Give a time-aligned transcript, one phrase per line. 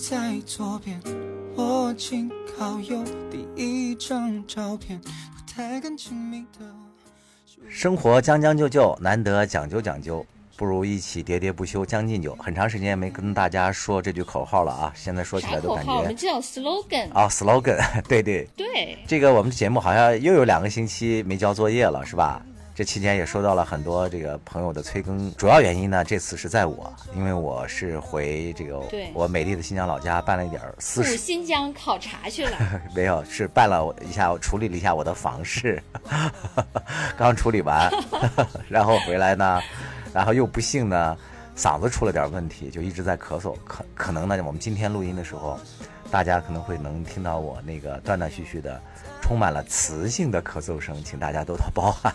[0.00, 0.98] 在左边，
[1.54, 6.64] 我紧靠右第一张照片，不太敢亲密的。
[7.68, 10.24] 生活将将就就，难得讲究讲究，
[10.56, 12.34] 不如一起喋喋不休将进酒。
[12.36, 15.98] 很长时间没跟大家说这句口号了啊，现在说起来都感觉口号？
[16.00, 17.12] 我们觉叫 slogan。
[17.12, 22.42] 啊，slogan，对对，对，这个我们节目好像又有两个星期没交作业了，是吧？
[22.74, 32.56] 这期间也收到了很多这个朋友的催更，主要原因呢，这次是在我，因为我是回这个对我美丽的新疆老家办了一点儿私赴事，新疆考察去了。
[32.96, 35.82] 没有，是办了一下，处理了一下我的房事，
[37.18, 37.92] 刚处理完，
[38.68, 39.60] 然后回来呢，
[40.14, 41.16] 然后又不幸呢，
[41.54, 45.58] 嗓子出了点问题，就一直在咳嗽，可可能呢，我们今天录音的时候，
[46.10, 48.80] 大家可能会能听到我那个断断续续的，
[49.30, 52.12] 充满了磁性的咳嗽声，请大家多多包涵。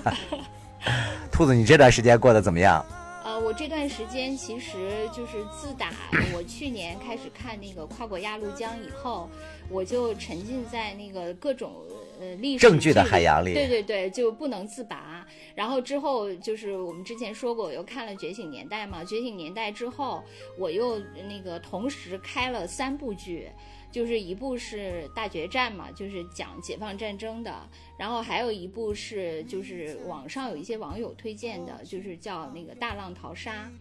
[1.31, 2.85] 兔子，你这段时间过得怎么样？
[3.23, 5.93] 呃，我这段时间其实就是自打
[6.35, 9.29] 我去年开始看那个跨过鸭绿江以后，
[9.69, 11.71] 我就沉浸在那个各种
[12.19, 15.25] 呃历史证据的海洋里对对对，就不能自拔。
[15.55, 20.21] 然后之后就是我们之前说过，我又看了《觉醒年代》嘛，《觉醒年代》之后，
[20.59, 23.49] 我又那个同时开了三部剧。
[23.95, 27.55] 就是一部是大决战嘛，就是讲解放战争的，
[27.97, 33.71] 然后还有一部是就是网上有一些网友推荐的，就是叫那个大浪淘沙。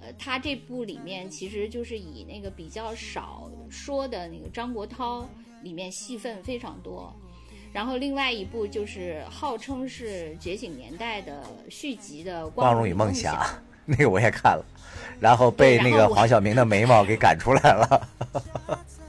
[0.00, 5.24] 呃，他这部里面其实就是以那个比较少说的那个张国焘
[5.64, 7.12] 里面戏份非常多。
[7.72, 13.34] 然后另外一部就是号称是《觉醒年代》的续集的《光荣与梦梦想》，
[13.84, 14.64] 那个我也看了，
[15.18, 18.08] 然后被那个黄晓明的眉毛给赶出来了。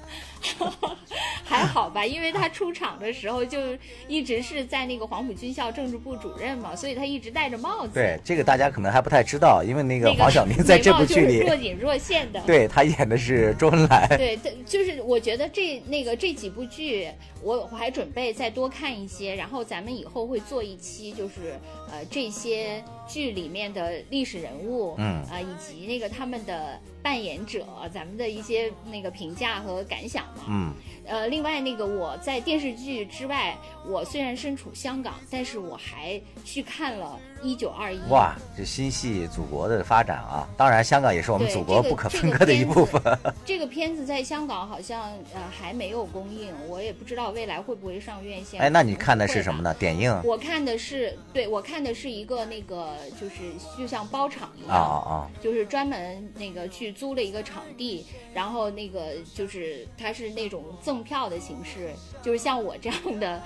[1.52, 3.59] 还好吧，因为他出场的时候就
[4.07, 7.91] 一直是在那个黄埔军校政治部主任嘛，所以他一直戴着帽子。
[7.94, 12.39] 对，这个大家可能还不太知道，因为那个黄晓明在这部剧里若隐若现的。
[12.47, 14.07] 对他演的是周恩来。
[14.17, 17.09] 对，对就是我觉得这那个这几部剧，
[17.44, 21.59] 我我还准备再多看一些，然后咱们以后会做一期，就是
[21.91, 30.44] 呃这些剧里面的历史人物，嗯啊、以及那个他们的扮演者，咱们的一些那个评价和感想嘛。
[30.47, 30.73] 嗯，
[31.05, 38.00] 呃，另外那个我在电视剧之外，我虽然身处香港，但是我还去看了《一九二一》。
[38.09, 40.47] 哇，这心系祖国的发展啊！
[40.57, 43.02] 当然，香港也是我们祖国不可分割的一部分。
[43.46, 48.62] 这个片子在香港好像呃还没有公映，我也不知道未来会不会上院线。
[48.62, 49.74] 哎，那你看的是什么呢？
[49.74, 50.12] 点映？
[50.24, 53.35] 我看的是，对我看的是一个那个，就是
[53.78, 55.28] 就像包场一啊样，啊啊！
[55.41, 61.90] 就是专门那个去租了一个场地，然后那个就是它是那种赠票的形式，
[62.22, 63.41] 就是像我这样的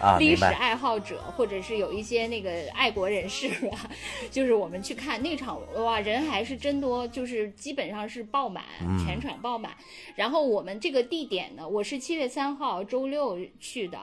[0.00, 3.90] 呃、 历史爱好者，或者是有一些那个爱国人士吧，
[4.30, 9.72] 就是我们去看那场，哇，人还是真多，就是基本上是爆满，嗯全场爆满。
[10.14, 13.98] 然后我们这个地点呢，我是七月三号周六去的。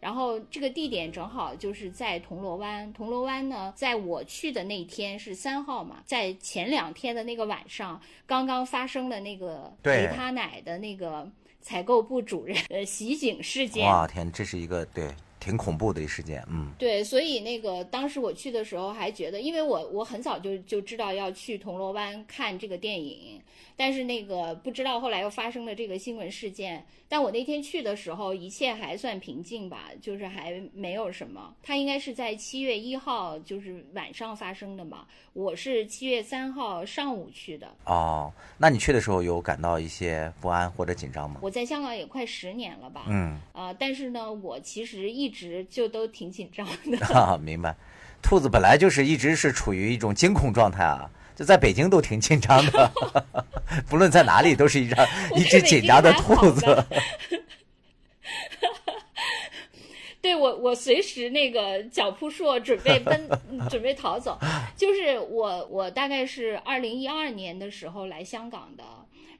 [0.00, 11.28] 然后这个地点正好就是在铜锣湾，铜锣湾呢，在我去的那天是三号嘛，在前两天的那个晚上，刚刚发生了那个对维他奶的那个
[11.68, 13.84] 采购部主任呃袭警事件。
[13.84, 16.42] 哇天，这是一个对挺恐怖的一事件。
[16.48, 23.38] 嗯，对，所以那个当时我去的时候还觉得，因为我我很早就就知道要去铜锣湾看这个电影，
[23.78, 26.84] 但是那个不知道后来又发生了这个新闻事件。
[27.08, 31.54] 但我那天去的时候，一切还算平静吧，就是还没有什么。
[31.62, 37.66] 它应该是在七月一号就是晚上发生的嘛，我是七月三号上午去的。
[37.84, 41.38] 哦，那你去的时候有感到一些不安或者紧张吗？
[41.40, 47.38] 我在香港也快十年了吧，嗯，啊、但是呢，我其实一直就都挺紧张的。
[47.40, 47.74] 明白。
[48.20, 52.90] 兔子本来就是一直是处于一种惊恐状态啊，就在北京都挺紧张的，
[53.88, 55.06] 不论在哪里都是一张
[55.38, 56.66] 一只紧张的兔子。
[60.20, 63.28] 对我，我随时那个脚扑朔，准备奔，
[63.70, 64.36] 准备逃走。
[64.76, 68.82] 就是我，我大概是二零一二年的时候来香港的。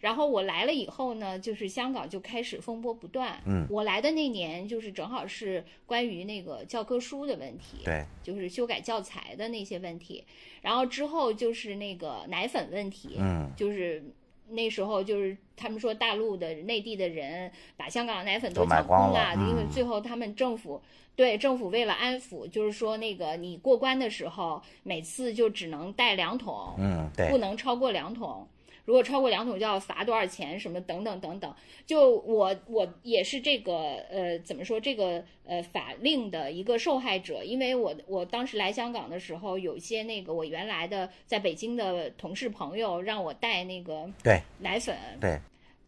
[0.00, 3.40] 然后我来了以后呢，就是香港就开始风波不断。
[3.46, 10.24] 嗯我来的那年就是正好是关于那个教科书的问题，对，就是修改教材的那些问题。
[10.62, 14.04] 然后之后就是那个奶粉问题，嗯，就是
[14.50, 20.80] 那时候就是他们说大陆的内地的人把香港的奶粉都抢空了因为嗯最后他们政府
[21.16, 28.46] 对政府为了安抚，就是说那个你过关的时候每次就只能带两桶，嗯，对不，能超过两桶。
[28.88, 31.54] 如果超过两桶就要罚多少钱，什么等等等等。
[31.84, 45.38] 就我我也是这个呃怎么说这个呃法令的一个受害者，因为我我当时来香港的时候，有一些那个我原来的在北京的同事朋友让我带那个对奶粉，对，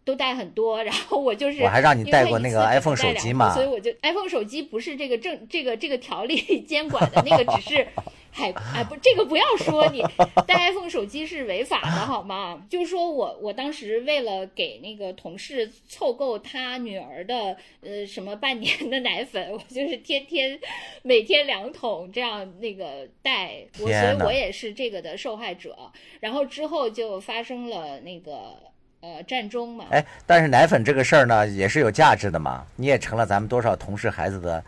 [0.05, 6.37] 都带很多， 然后我就是我还让你带过那个 iPhone 手机嘛所以我就 iPhone 手机不是这个政这个这个条例
[6.69, 7.89] 监管的那个，只是。
[8.33, 10.03] 还哎不，这个不要说你
[10.47, 12.63] 带 iPhone 手机是违法的好吗？
[12.69, 20.59] 就是说我我当时为了给那个同事凑够他女儿的呃什么半年的奶粉，我就是天天
[21.03, 25.77] 每天两桶这样那个带，我所以我也是这个的受害者。
[26.21, 28.57] 然后之后就发生了那个
[29.01, 32.65] 呃战中嘛，哎，但是奶粉这个事儿呢，也是有价值的嘛。
[32.77, 34.63] 你也成了咱们多少同事孩子的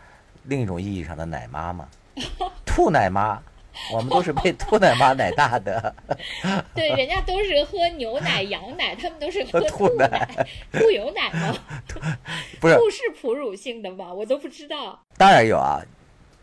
[0.45, 1.87] 另一种意义上的奶妈嘛，
[2.65, 3.41] 兔奶妈，
[3.91, 5.95] 我们都是被兔奶妈奶大的。
[6.73, 11.55] 对，人家都是喝牛奶、羊奶，他们都是喝兔兔奶、兔油奶吗？
[12.59, 14.13] 不是，兔是哺乳性的吗？
[14.13, 14.99] 我都不知道。
[15.17, 15.81] 当然有啊，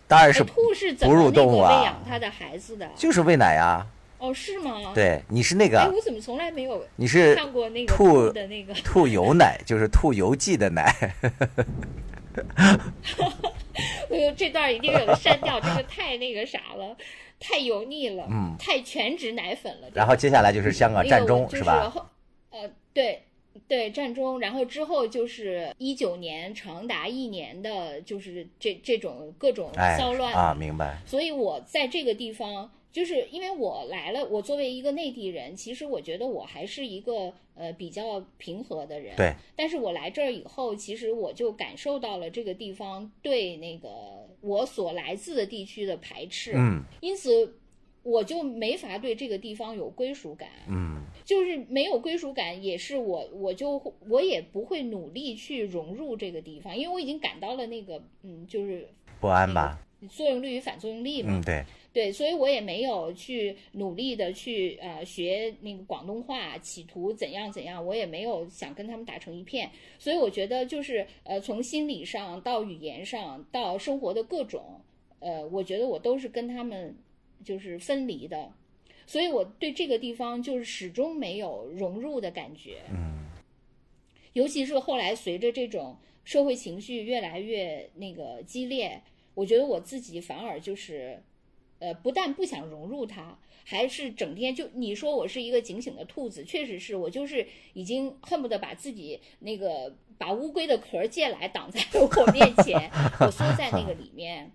[0.06, 2.88] 当然是哎兔是哺乳动物啊喂养它的孩子的？
[2.96, 3.86] 就是喂奶呀。
[4.18, 4.92] 哦，是吗？。
[4.94, 8.74] 对，你是那个哎，个，我怎么从来没有你是看过那个兔的那个？
[8.74, 10.94] 兔油奶，就是兔油剂的奶。
[14.10, 16.96] 哎呦，这段一定有删掉，这个太那个啥了，
[17.38, 19.88] 太油腻了，嗯太全职奶粉了。
[19.94, 21.90] 然后接下来就是香港那个战我就是中吧？
[21.90, 22.06] 后？
[22.50, 23.22] 呃，对
[23.68, 30.98] 对，战中，然后之后就是一九年，长达一年的，就是这这种各种哎骚乱啊，明白。
[31.06, 39.16] 所以我在这个地方，就是因为我来了，我作为一个内地人，其实我觉得我还是一个呃比较平和的人。
[39.16, 39.34] 对。
[39.56, 46.52] 但是我来这儿以后，其实我就感受到了这个地方对那个我所来自的地区的排斥。
[46.56, 47.56] 嗯因此。
[48.02, 58.88] 我就没法对这个地方有归属感，嗯，就是没有归属感，也是我我就我也不会努力去融入这个地方，因为我已经感到了那个嗯，就是
[59.20, 59.78] 不安吧？
[60.08, 61.28] 作用力与反作用力嘛。
[61.30, 61.62] 嗯，对。
[61.92, 69.70] 对，所以我也没有去努力的去呃学那个广东话，企图怎样怎样，我也没有想跟他们打成一片。
[69.98, 74.80] 所以我觉得就是呃从心理上到语言上到生活的各种
[75.18, 76.96] 呃，我觉得我都是跟他们
[77.44, 78.52] 就是分离的，
[79.06, 82.82] 所以我对这个地方就是始终没有融入的感觉。
[82.90, 83.18] 嗯
[84.32, 89.02] 尤其是后来随着这种社会情绪越来越那个激烈，
[89.34, 91.20] 我觉得我自己反而就是，
[91.80, 102.90] 呃，不但不想融入它，还是整天就你说我是一个警醒的兔子，确实是我就是已经恨不得把自己那个把乌龟的壳借来挡在 我面前，
[103.20, 104.52] 我缩在那个里面。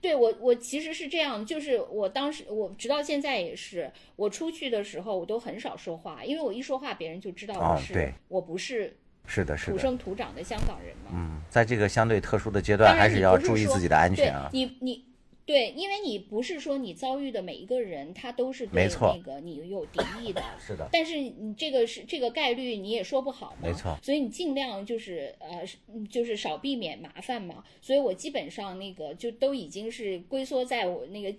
[0.00, 8.96] 对我，我其实是这样，就是我当时，我直到现在也是，我出去的时候我都很少说话，因为我一说话，别人就知道我是、我不是
[9.26, 9.72] 是的，是的。
[9.72, 11.10] 土生土长的香港人嘛。
[11.14, 14.50] 嗯，在这个相对特殊的阶段，还是要注意自己的安全啊。
[14.52, 15.04] 你你
[15.44, 20.42] 对，因为你不是说你遭遇的每一个人，他都是对那个你有敌意的。
[20.64, 25.62] 是的，但是你这个是这个概率你也说不好嘛，没错所以你尽量就是呃
[26.08, 27.64] 就是少避免麻烦嘛。
[27.80, 31.34] 所以我基本上那个就都已经是龟缩在我那个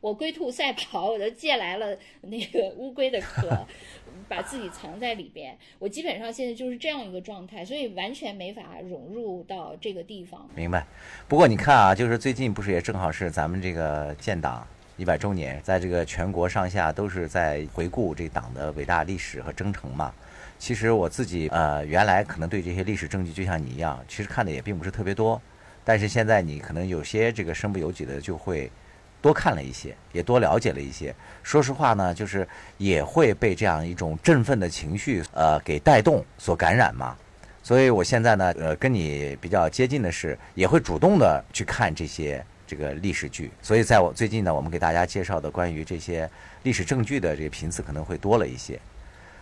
[0.00, 3.66] 我龟兔赛跑，我都借来了那个乌龟的壳，
[4.28, 5.58] 把自己藏在里边。
[5.80, 10.48] 我基本上现在就是这样一个状态，所以完全没法融入到这个地方。
[10.54, 10.86] 明白。
[11.26, 14.66] 不过你看啊，就是最近不是也正好是咱们这个建党
[14.96, 20.12] 一百周年，在这个全国上下都是在回顾这党的伟大历史和征程嘛。
[20.58, 25.40] 其实我自己呃原来可能对这些历史证据就像你一样，其实看的也并不是特别多，
[25.84, 28.70] 但是现在你可能有些这个身不由己的就会
[29.22, 31.14] 多看了一些，也多了解了一些。
[31.44, 37.16] 说实话呢，就是也会被这样一种振奋的情绪呃给带动所感染嘛。
[37.62, 43.50] 所以我现在呢，呃，跟你比较接近的是，也会主动的去看这些这个历史剧。
[43.60, 46.30] 所以在我最近呢，我们给大家介绍的关于这些
[46.62, 48.78] 历史证据的这个频次可能会多了一些。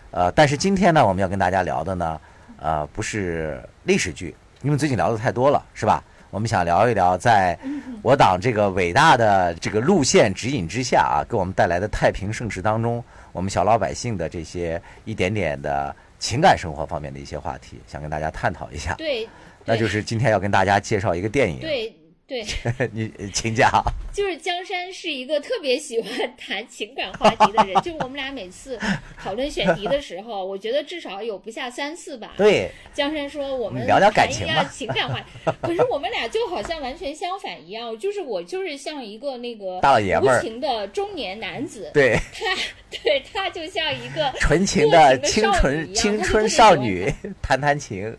[0.09, 2.21] 呃，但是今天呢，我们要跟大家聊的呢，
[2.59, 6.03] 呃，不是历史剧，因为最近聊的太多了，是吧？
[6.29, 7.57] 我们想聊一聊，在
[8.01, 18.93] 我党这个伟大的这个路线指引之下啊，给我们带来的太平盛世当中，我们小老百姓的这些一点点的情感生活方面的一些话题，想跟大家探讨一下。
[18.95, 19.27] 对，
[19.63, 21.61] 那就是今天要跟大家介绍一个电影。
[21.61, 21.95] 对
[22.27, 22.45] 对，
[22.91, 23.71] 你请讲。
[24.11, 28.77] 就是江山是一个特别喜欢谈情感话题的人，就是我们俩每次
[29.17, 32.33] 讨论选题的时候，我觉得至少有不下三次吧。
[32.35, 42.45] 对，江山说我们聊聊感情吧情感话题，可是我们俩就好像完全相反一样，就是我就是像一个那个大老爷们儿无情的中年男子，对，他
[43.03, 48.13] 对他就像一个纯情的清纯青春青春少女，弹弹琴，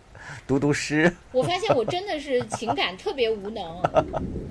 [0.47, 1.13] 读读诗。
[1.33, 3.81] 我发现我真的是情感特别无能，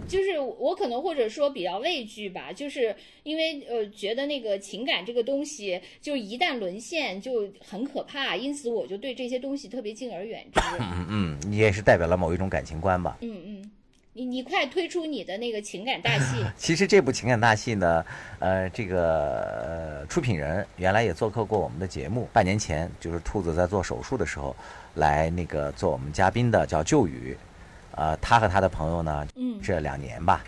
[0.08, 10.62] 就是我可能或者说比较畏惧吧，就是因为呃觉得那个情感这个东西，就一旦沦陷就很可怕，因此我就对这些东西特别敬而远之。
[10.80, 13.18] 嗯嗯，你也是代表了某一种感情观吧？
[13.22, 13.72] 嗯嗯，
[14.14, 16.44] 你你快推出你的那个情感大戏。
[16.58, 18.06] 其实这部情感大戏呢，
[18.40, 24.56] 呃，这个呃出品人原来也做客过我们的节目，半年前就是兔子在做手术的时候
[24.98, 27.36] 来那个做我们嘉宾的，叫旧宇。
[27.96, 30.44] 呃，他和他的朋友呢，嗯这两年吧，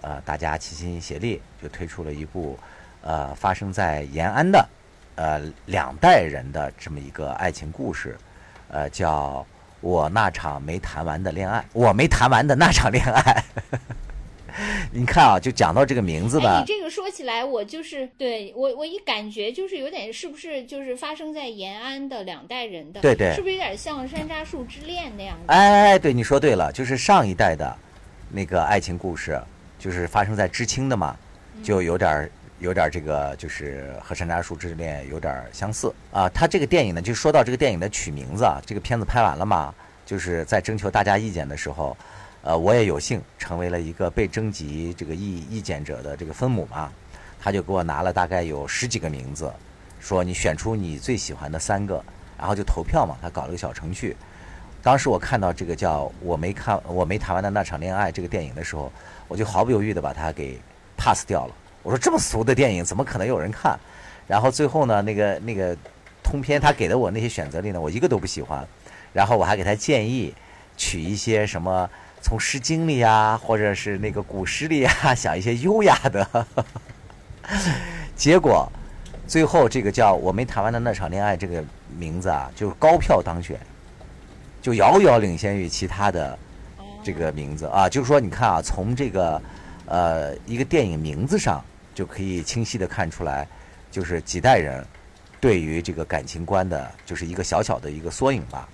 [0.00, 2.58] 呃，大家齐心协力就推出了一部，
[3.02, 4.68] 呃，发生在延安的，
[5.14, 8.18] 呃，两代人的这么一个爱情故事，
[8.66, 9.46] 呃，叫
[9.80, 13.44] 我那场没谈完的恋爱，我没谈完的那场恋爱。
[14.92, 25.52] 你看啊，就讲到这个名字哎，吧你，这个说起来，我就是对我我一感觉就是有点是不是就是发生在延安的两代人的，对对是不是有点像《山楂树之恋》那样的？
[25.52, 27.76] 哎，对，你说对了，就是上一代的，
[28.30, 29.40] 那个爱情故事，
[29.78, 31.16] 就是发生在知青的嘛，
[31.62, 36.28] 就有点儿有点儿这个，就是和《山楂树之恋》有点儿相似啊。
[36.28, 39.74] 他这个电影呢，就说到这个电影的取名字啊，这个片子拍完了嘛，
[40.04, 41.96] 就是在征求大家意见的时候，
[42.42, 46.90] 呃，我也有幸成为了一个被征集这个意意见者的这个分母嘛，
[47.38, 49.52] 他就给我拿了大概有十几个名字，
[50.00, 52.02] 说你选出你最喜欢的三个，
[52.38, 54.16] 然后就投票嘛，他搞了个小程序。
[54.82, 58.90] 当时我看到这个叫《我没看我没谈完的那场恋爱》这个电影的时候，
[59.28, 60.58] 我就毫不犹豫的把它给
[60.96, 61.54] pass 掉了。
[61.82, 63.78] 我说这么俗的电影怎么可能有人看？
[64.26, 65.76] 然后最后呢，那个那个
[66.22, 68.66] 通篇他给的我那些选择里呢，我一个都不喜欢。
[69.12, 70.32] 然后我还给他建议
[70.76, 71.90] 取一些什么
[72.22, 76.46] 从《诗经》里呀，或者是那个古诗里呀， 想一些优雅的。
[78.14, 78.70] 结果
[79.26, 81.64] 最后这个叫我没谈完的那场恋爱这个
[81.96, 83.58] 名字啊，就是高票当选。
[84.62, 86.38] 就遥遥领先于其他的
[87.02, 89.40] 这个名字啊，就是说，你看啊，从这个
[89.86, 93.48] 呃一个电影名字上就可以清晰的看出来，
[93.90, 94.86] 就是几代人
[95.40, 98.68] 对于这个感情观的，就是一个小小的一个缩影吧。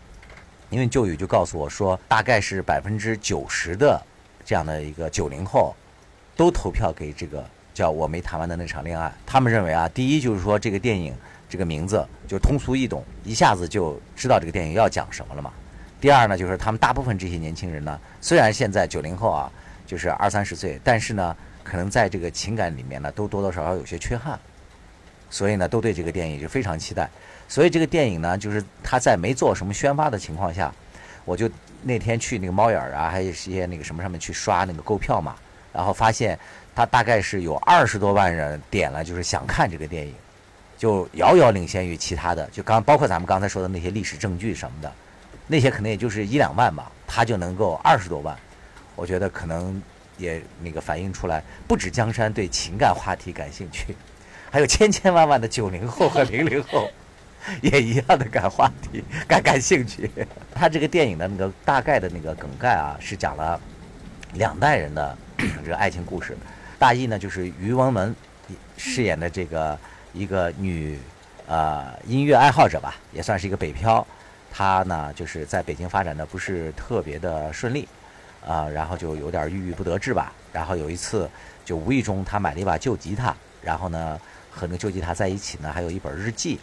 [0.76, 3.98] 因为旧宇就告诉我说，大概是百分之九十的
[4.44, 5.74] 这样的一个九零后
[6.36, 7.42] 都投票给这个
[7.72, 9.10] 叫我没谈完的那场恋爱。
[9.24, 11.14] 他们认为啊，第一就是说这个电影
[11.48, 15.50] 这个名字就通俗易懂，一下子就知道这个电影要讲什么了嘛。
[15.98, 19.50] 第二呢，就是他们大部分这些年轻人呢，虽然现在九零后啊，
[19.86, 24.38] 就是二三十岁，但是呢，可能在这个情感里面呢，都多多少少有些缺憾，
[25.30, 27.08] 所以呢，都对这个电影就非常期待。
[27.48, 30.72] 所以这个电影呢，就是他在没做什么宣发的情况下，
[31.24, 31.48] 我就
[31.82, 35.36] 那天去那个猫眼儿啊，还有一些那个什么上面去刷那个购票嘛，
[35.72, 36.38] 然后发现
[36.74, 40.14] 他大概是有二十多万人点了，就是想看这个电影，
[40.76, 44.92] 就遥遥领先于其他的，就刚包括咱们刚才说的那些历史证据什么的。
[45.48, 48.36] 那些可能也就是一两万吧，他就能够二十多万，
[48.96, 49.80] 我觉得可能
[50.18, 53.94] 也那个反映出来，不止江山对情感话题感兴趣，
[54.50, 56.88] 还有千千万万的九零后和零零后
[57.62, 60.10] 也一样的感话题、感感兴趣。
[60.54, 63.60] 他这个电影的那个大概的那个梗概啊，是讲了
[64.34, 65.16] 两代人的
[65.64, 66.36] 这个爱情故事，
[66.78, 68.14] 大意呢就是于文文
[68.76, 69.78] 饰演的这个
[70.12, 70.98] 一个女
[71.46, 74.04] 呃音乐爱好者吧，也算是一个北漂。
[74.50, 77.86] 她呢，就是在北京发展的不是特别的顺利，
[78.46, 80.32] 啊、然后就有点郁郁不得志吧。
[80.50, 81.28] 然后有一次，
[81.62, 84.18] 就无意中她买了一把旧吉他，然后呢
[84.56, 86.58] 和那个旧吉他在一起呢，还有一本日记。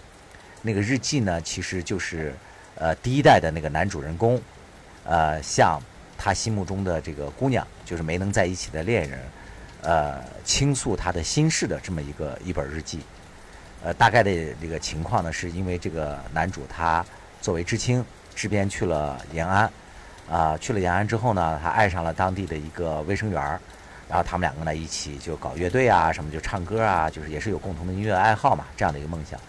[0.64, 2.34] 那个日记呢，其实就是
[2.76, 4.42] 呃第一代的那个男主人公，
[5.06, 5.80] 呃向
[6.18, 9.20] 他心目中的这个姑娘，就是没能在一起的恋人，
[9.84, 13.02] 呃倾诉他的心事的这么一个一本日记。
[13.84, 17.06] 呃，大概的这个情况呢，是因为这个男主他。
[17.42, 19.70] 作为知青，支边去了延安，
[20.30, 23.60] 啊、去了延安之后呢，他爱上了当地的一个卫生员儿，
[24.14, 29.40] 然后他们两个呢一起就搞乐队啊，什么就唱歌啊，就是也是有共同的音乐爱好嘛，这样的一个梦想，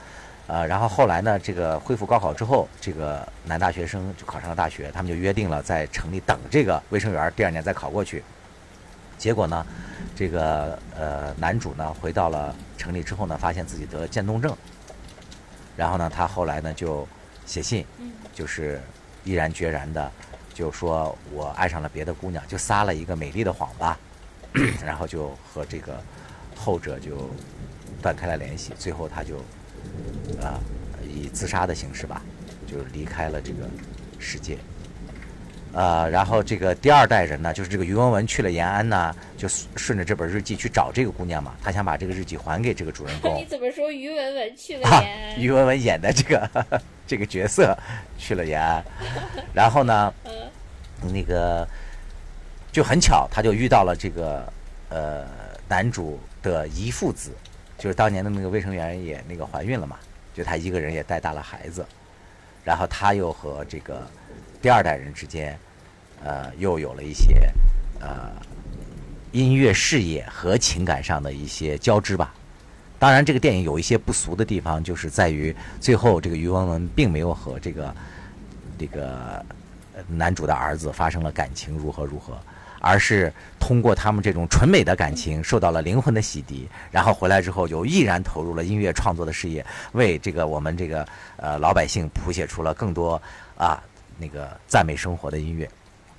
[0.47, 8.25] 呃，然后后来呢，这个恢复高考之后，这个男大学生就考上了大学，他们就约定了在城里等这个卫生员，第二年再考过去。
[9.19, 9.67] 结果呢，
[10.17, 14.57] 这个呃男主呢回到了城里之后呢，发现自己得了渐冻症，
[15.77, 17.07] 然后呢，他后来呢就。
[17.47, 17.85] 写信，
[18.33, 18.81] 就是
[19.23, 20.11] 毅然决然的，
[20.55, 23.99] 就说我爱上了别的姑娘，就撒了一个美丽的谎吧，
[24.85, 26.01] 然后就和这个
[26.55, 27.31] 后者就
[28.01, 29.37] 断开了联系，最后他就
[30.41, 30.59] 啊、
[31.03, 32.23] 以自杀的形式吧，
[32.67, 33.69] 就离开了这个
[34.19, 34.57] 世界。
[35.73, 43.35] 呃，然后这个第二代人呢，就是这个于文文去了延安呢，就顺着这本日记去找这个姑娘嘛，他想把这个日记还给这个主人公。
[43.43, 45.41] 你怎么说于文文去了啊延安？
[45.41, 46.49] 于文文演的这个
[47.09, 47.77] 这个角色
[48.17, 48.85] 去了延安，
[49.53, 50.15] 然后呢，
[51.13, 51.67] 那个
[52.75, 54.53] 就很巧，他就遇到了这个
[54.89, 55.25] 呃
[55.69, 57.31] 男主的姨父子，
[57.79, 59.97] 就是当年的那个卫生员也那个怀孕了嘛，
[60.35, 61.87] 就他一个人也带大了孩子，
[62.65, 64.03] 然后他又和这个
[64.61, 65.57] 第二代人之间，
[66.25, 67.49] 呃，又有了一些
[68.01, 68.33] 呃
[69.31, 72.35] 音乐事业和情感上的一些交织吧。
[72.99, 77.95] 当然，这个电影有一些不俗的地方，就是在于最后这个于文文并没有和这个
[78.77, 79.47] 这个
[80.09, 82.37] 男主的儿子发生了感情，如何如何，
[82.85, 91.07] 而是通过他们这种纯美的感情受到了灵魂的洗涤，然后回来之后就毅然投入了音乐创作的事业，为这个我们这个
[91.39, 93.21] 呃老百姓谱写出了更多
[93.57, 93.83] 啊
[94.19, 95.67] 那个赞美生活的音乐，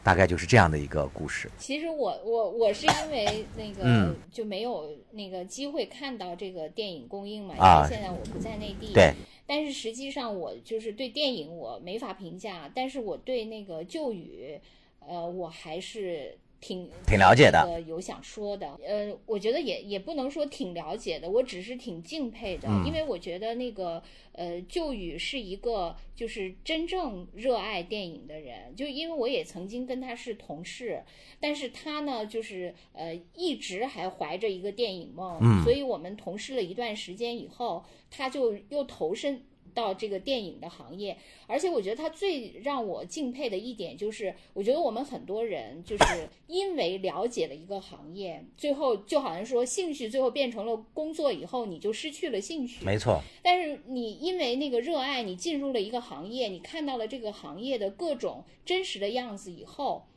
[0.02, 1.52] 大概就是这样的一个故事。
[1.60, 8.92] 其实我我我是因为那个、嗯就没有那个机会看到这个电影公映嘛，啊因为现在我不在内地。
[8.92, 9.14] 对。
[9.48, 14.60] 但是实际上我就是对电影我没法评价，但是我对那个旧语，
[15.08, 17.82] 呃，我还是挺挺了解的。
[17.82, 18.80] 有想说的。
[18.86, 22.86] 呃，我觉得也也不能说挺了解的，我只是挺敬佩的，嗯。
[22.86, 31.04] 因为我觉得那个呃旧宇是一个就是真正热爱电影的人，就因为我也曾经跟他是同事，
[31.40, 35.64] 但是他呢，就是呃，一直还怀着一个电影梦，嗯。
[35.64, 39.44] 所以我们同事了一段时间以后，他就又投身
[39.76, 41.16] 到这个电影的行业。
[41.46, 52.84] 而且我觉得他最让我敬佩的一点就是，我觉得我们很多人就是因为了解了一个行业，最后就好像说兴趣最后变成了工作以后，你就失去了兴趣。
[52.84, 60.08] 没错，但是你因为那个热爱，你进入了一个行业，你看到了这个行业的各种真实的样子以后，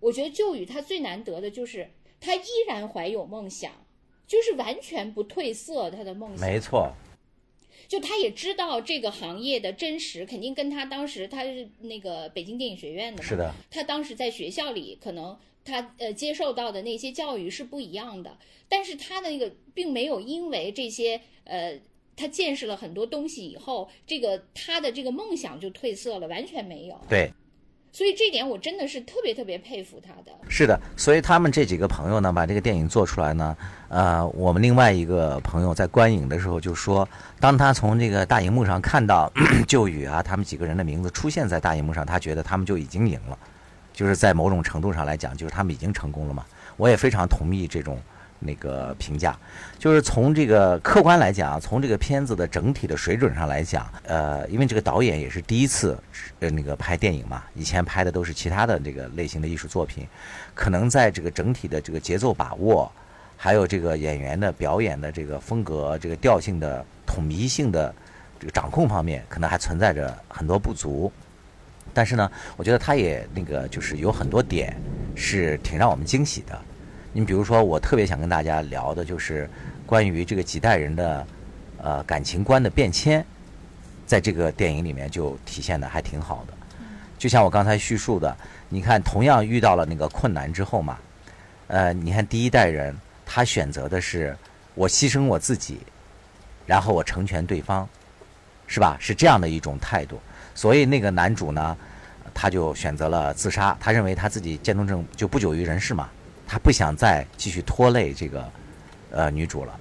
[0.00, 3.72] 我觉得旧宇他最难得的就是他依然怀有梦想，
[4.26, 6.46] 就是完全不褪色他的梦想。
[6.46, 6.92] 没错，
[7.88, 18.38] 就他也知道这个行业的真实，肯定跟他当时他是那个北京电影学院的嘛，是的，他当时在学校里可能他呃接受到的那些教育是不一样的，
[18.68, 21.78] 但是他的那个并没有因为这些呃。
[22.16, 26.96] 他见识了很多东西以后，这个他的这个梦想就褪色了，完全没有。
[27.08, 27.28] 对。
[27.94, 30.36] 所以这点我真的是特别特别佩服他的。
[30.48, 33.56] 是的，所以他们这几个朋友呢，把这个电影做出来呢，
[33.88, 39.32] 呃，我们另外一个朋友在观影的时候就说，当他从这个大荧幕上看到
[39.68, 43.38] 旧宇啊，他们几个人的名字出现在大荧幕上，他觉得他们就已经赢了，
[43.92, 46.44] 就是在某种程度上来讲，就是他们已经成功了嘛。
[46.76, 47.96] 我也非常同意这种
[48.44, 49.36] 那个评价，
[49.78, 55.98] 就是从这个客观来讲，从这个片子的整体的水准上来讲，呃，因为这个导演也是第一次
[56.40, 60.06] 呃那个拍电影嘛，以前拍的都是其他的这个类型的艺术作品，
[60.54, 62.92] 可能在这个整体的这个节奏把握，
[63.36, 67.94] 还有这个演员的表演的这个风格、这个调性的统一性的
[68.38, 71.10] 这个掌控方面，可能还存在着很多不足。
[71.92, 74.76] 但是呢，我觉得他也那个就是有很多点
[75.14, 76.60] 是挺让我们惊喜的。
[77.16, 79.48] 你比如说，我特别想跟大家聊的就是
[79.86, 81.24] 关于这个几代人的
[81.78, 83.24] 呃感情观的变迁，
[84.04, 86.52] 在这个电影里面就体现的还挺好的。
[87.16, 88.36] 就像我刚才叙述的，
[88.68, 90.98] 你看，同样遇到了那个困难之后嘛，
[91.68, 92.92] 呃，你看第一代人
[93.24, 94.36] 他选择的是
[94.74, 95.78] 我牺牲我自己，
[96.66, 97.88] 然后我成全对方，
[98.66, 98.96] 是吧？
[98.98, 100.20] 是这样的一种态度。
[100.52, 101.76] 所以那个男主呢，
[102.34, 103.76] 他就选择了自杀。
[103.78, 106.10] 他认为他自己渐冻症就不久于人世嘛，
[106.46, 108.50] 他不想再继续拖累这个
[109.10, 109.74] 呃女主了。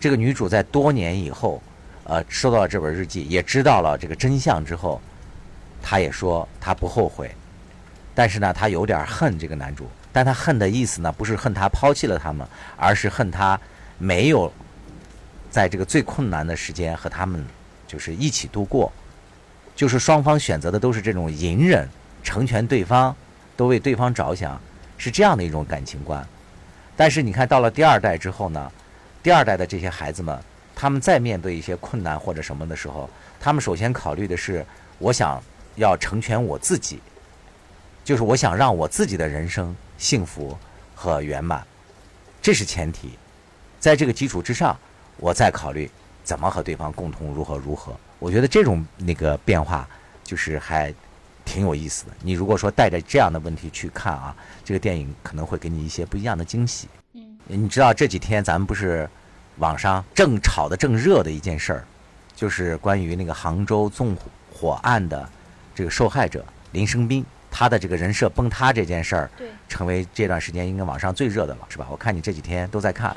[0.00, 1.60] 这个女主在多年以后，
[2.04, 5.00] 呃，收到了这本日记，也知道了这个真相之后，
[5.82, 7.30] 她也说她不后悔，
[8.14, 9.88] 但是呢，她有点恨这个男主。
[10.12, 13.60] 但她恨的意思呢，不是恨他抛弃了他们，而是恨他
[13.98, 14.52] 没有
[15.50, 17.44] 在这个最困难的时间和他们
[17.86, 18.92] 就是一起度过。
[19.76, 21.88] 就是双方选择的都是这种隐忍、
[22.22, 23.14] 成全对方，
[23.56, 24.60] 都为对方着想，
[24.98, 26.22] 是这样的一种感情观。
[26.94, 28.70] 但是你看到了第二代之后呢，
[29.22, 30.38] 第二代的这些孩子们，
[30.74, 33.08] 他们在面对一些困难或者什么的时候，
[33.40, 34.66] 他们首先考虑的是，
[34.98, 35.42] 我想
[35.76, 37.00] 要成全我自己，
[38.04, 40.58] 就是我想让我自己的人生幸福
[40.94, 41.64] 和圆满，
[42.42, 43.16] 这是前提。
[43.78, 44.76] 在这个基础之上，
[45.18, 45.88] 我再考虑
[46.24, 47.96] 怎么和对方共同如何如何。
[48.18, 49.88] 我觉得这种那个变化
[50.24, 50.92] 就是还
[51.48, 52.12] 挺有意思的。
[52.22, 56.86] 你如果说带着这样的问题去看啊，这个电影可能会给你一些不一样的惊喜。
[57.14, 59.08] 嗯，你知道这几天咱们不是
[59.56, 61.84] 网上正炒的正热的一件事儿，
[62.36, 64.14] 就是关于那个杭州纵
[64.52, 65.26] 火案的
[65.74, 69.48] 这个受害者林生斌，他的这个人设崩塌这件事儿，对。
[69.68, 71.86] 成为这段时间应该网上最热的了，是吧？
[71.90, 73.16] 我看你这几天都在看。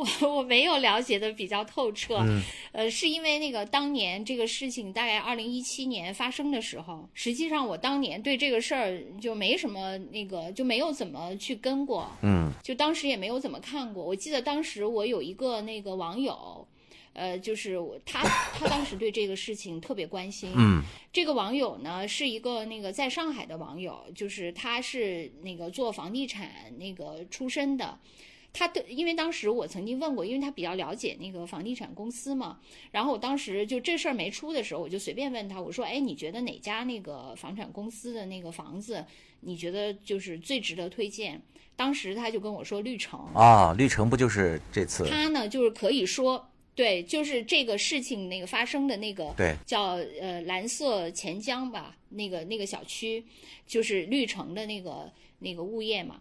[0.00, 0.06] 我
[0.38, 14.02] 我没有了解的比较透彻，嗯呃，是因为那个当年这个事情大概二零一七年发生的时候，实际上我当年对这个事儿就没什么那个就没有怎么去跟过，嗯就当时也没有怎么看过。
[14.02, 16.66] 我记得当时我有一个那个网友，
[17.12, 18.22] 呃，就是我他
[18.54, 20.82] 他当时对这个事情特别关心，嗯
[21.12, 27.98] 这个网友呢是一个那个在上海的网友，就是他是那个做房地产那个出身的。
[28.52, 32.58] 他的，因为当时我曾经问过，因为他比较了解那个房地产公司嘛，
[32.90, 39.04] 然后我当时就这事儿没出的时候，我就随便问他，我说，哎，你觉得哪家那个房产公司的那个房子，
[39.40, 41.40] 你觉得就是最值得推荐？
[41.76, 53.24] 当时他就跟我说绿城，啊，绿城不就是这次他呢就是可以说，对，就是这个事情那个发生的那个对叫呃蓝色钱江吧，那个那个小区
[53.66, 56.20] 就是绿城的那个那个物业嘛。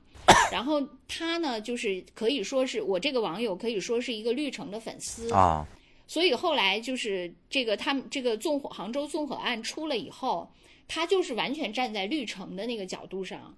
[0.51, 5.67] 然后他呢，就是可以说是我这个网友可以说是一个绿城的粉丝，啊？
[6.07, 10.51] 所以后来就是这个他们这个纵火杭州纵火案出了以后，
[10.87, 13.55] 他就是完全站在绿城的那个角度上。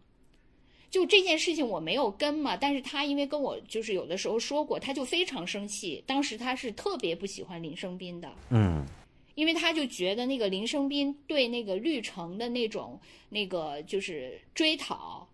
[0.89, 6.04] 就这件事情我没有跟嘛，但是他因为跟我就是有的时候说过，他就非常生气。
[6.06, 8.86] 当时他是特别不喜欢林生斌的，嗯
[9.36, 15.26] 因为他就觉得那个林生斌对那个绿城的那种那个就是追讨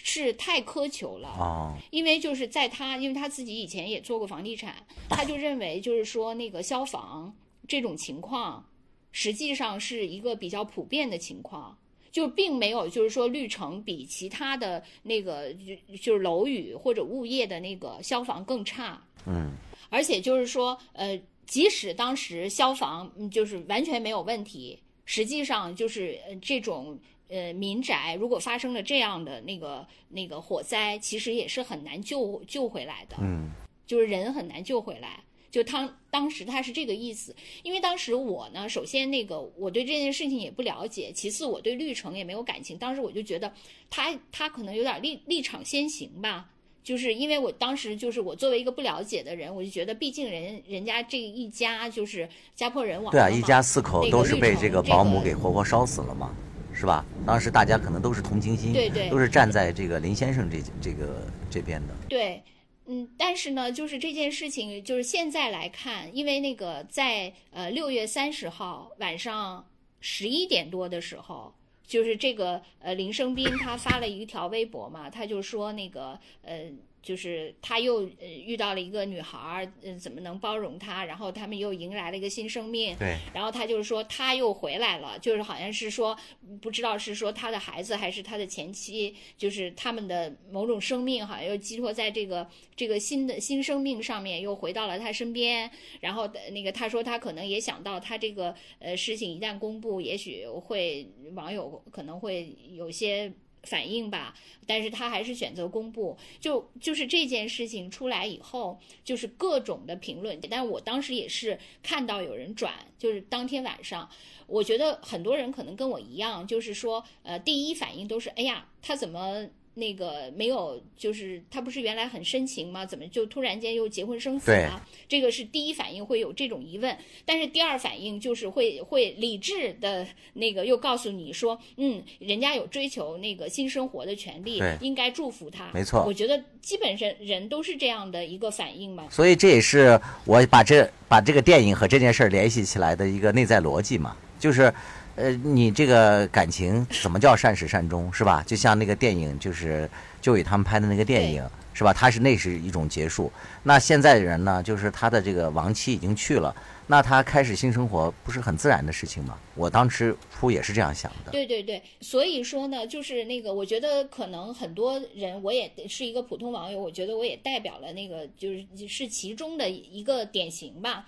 [0.00, 1.28] 是太苛求了。
[1.28, 4.74] 啊因为就是在他，因为他自己以前也做过房地产，
[5.10, 7.34] 他就认为就是说那个消防
[7.66, 8.64] 这种情况，
[9.12, 11.76] 实际上是一个比较普遍的情况，
[12.10, 19.02] 就并没有就是说绿城比其他的那个就就是楼宇或者物业的那个消防更差。
[19.26, 19.52] 嗯
[19.90, 33.50] 而且就是说，呃，即使当时消防嗯就是完全没有问题，实际上就是呃这种呃民宅如果发生了这样的那个那个火灾，其实也是很难救救回来的，嗯
[33.86, 35.20] 就是人很难救回来。
[35.50, 43.50] 就当当时他是这个意思，因为当时我呢，首先那个我对这件事情也不了解，其次我对绿城也没有感情，当时我就觉得
[43.88, 46.50] 他他可能有点立立场先行吧，
[46.84, 56.30] 就是因为我当时就是我作为一个不了解的人，我就觉得毕竟人人家这一家就是家破人亡对啊，一家四口都是被这个保姆给活活烧死了嘛，
[56.78, 57.04] 是吧？
[57.26, 61.94] 当时大家可能都是同情心，对对都是站在这个林先生这这个这边的。
[62.08, 62.40] 对，
[62.86, 69.66] 嗯，但是呢，就是这件事情，就是现在来看，因为那个在呃六月三十号晚上
[69.98, 71.52] 十一点多的时候，
[71.84, 76.70] 就是这个呃林生斌他发了一条微博嘛，他就说那个呃。
[77.08, 81.06] 就是他又呃遇到了一个女孩儿，嗯、怎么能包容他？
[81.06, 86.14] 然后他们又迎来了一个新生命，对，然后他就是说他又回来了，就是好像是说
[86.60, 95.70] 不知道是说他的孩子还是他的前妻，就是他们的某种生命好像又寄托在这个这个新的新生命上面，又回到了他身边。
[96.00, 103.32] 然后呃那个他说他可能也想到他这个呃事情一旦公布，也许会网友可能会有些。
[103.64, 104.34] 反应吧，
[104.66, 106.16] 但是他还是选择公布。
[106.40, 114.08] 就就是这件事情出来以后，就是各种的评论，但我当时也是看到有人转，就是当天晚上，
[114.46, 122.84] 我觉得很多人可能跟我一样，就是说，呃，第一反应都是，哎呀，他怎么那个没有，就是他不是原来很深情吗？
[122.84, 124.84] 怎么就突然间又结婚生子了？
[125.08, 135.70] 这个是第一反应会有这种疑问，但是第二反应就是会会理智的那个又告诉你说，嗯，人家有追求那个新生活的权利，应该祝福他。
[135.72, 139.06] 没错我觉得基本上人都是这样的一个反应嘛。
[139.10, 144.72] 所以这也是我把这把这个电影和这件事儿联系起来的一个内在逻辑嘛，就是，
[145.18, 148.40] 呃，你这个感情怎么叫善始善终，是吧？
[148.46, 151.92] 就像那个电影，就是就以他们拍的那个电影，是吧？
[151.92, 153.28] 他是那是一种结束。
[153.64, 156.54] 那现在的人呢，就是他的这个亡妻已经去了，
[156.86, 159.36] 那他开始新生活，不是很自然的事情吗？
[159.56, 161.32] 我当时初也是这样想的。
[161.32, 171.06] 对对对，所以说呢，就是那个，我觉得可能很多人，我也是一个普通网友，我觉得我也代表了那个，就是是其中的一个典型吧。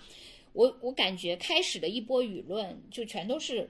[0.51, 3.69] 我我感觉开始的一波舆论就全都是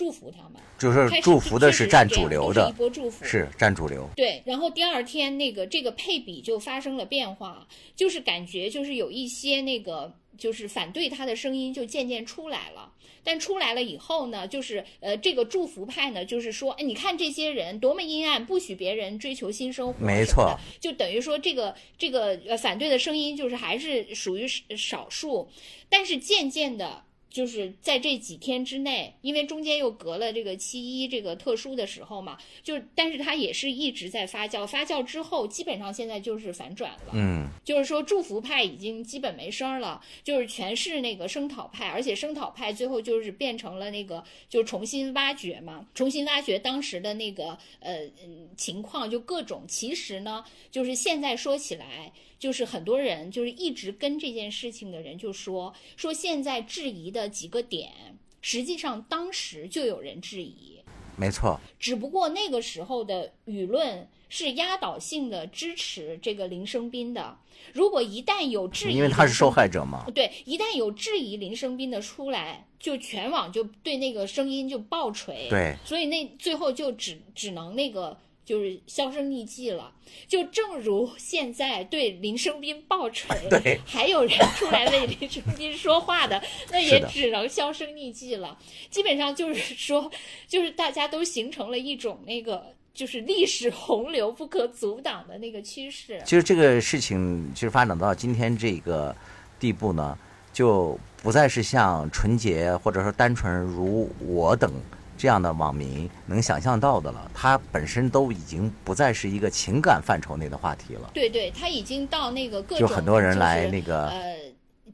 [0.00, 4.08] 祝福他们，就是祝福的是占主流的一，波祝福是占主流。
[4.16, 12.94] 对，然后第二天那个这个配比就发生了变化，就是感觉就是有一些那个就是反对他的声音就渐渐出来了。
[13.22, 25.50] 但出来了以后呢，就是呃，这个祝福派呢，就是说，哎，你看这些人多么阴暗，不许别人追求新生活，没错，就等于说这个这个呃反对的声音就是还是属于少数，
[25.90, 52.12] 但是渐渐的就是在这几天之内，因为中间又隔了这个七一这个特殊的时候嘛，就但是它也是一直在发酵，发酵之后基本上现在就是反转了，嗯，就是说祝福派已经基本没声儿了，就是全是那个声讨派，而且声讨派最后就是变成了那个就重新挖掘嘛，重新挖掘当时的那个呃嗯情况，就各种其实呢，就是现在说起来。
[52.40, 60.80] 就是很多人就是一直跟这件事情的人就说说现在质疑的几个点，实际上当时就有人质疑，
[61.16, 67.36] 没错，只不过那个时候的舆论是压倒性的支持这个林生斌的。
[67.74, 70.06] 如果一旦有质疑，因为他是受害者嘛。
[70.14, 75.46] 对，一旦有质疑林生斌的出来，就全网就对那个声音就爆锤。
[75.50, 78.16] 对，所以那最后就只只能那个。
[78.44, 79.92] 就是销声匿迹了，
[80.26, 88.58] 就正如现在对林生斌爆锤，对，还有人出来为林生斌说话的， 那也只能销声匿迹了。
[88.90, 90.10] 基本上就是说，
[90.48, 96.20] 就是大家都形成了一种那个，就是历史洪流不可阻挡的那个趋势。
[96.24, 99.14] 其实这个事情其实发展到今天这个
[99.60, 100.18] 地步呢，
[100.52, 104.72] 就不再是像纯洁或者说单纯如我等。
[105.20, 111.10] 这样的网民能想象到的了，它本身都已经不再是一个情感范畴内的话题了。
[111.12, 114.38] 对对，它已经到那个各种就很多人来那个呃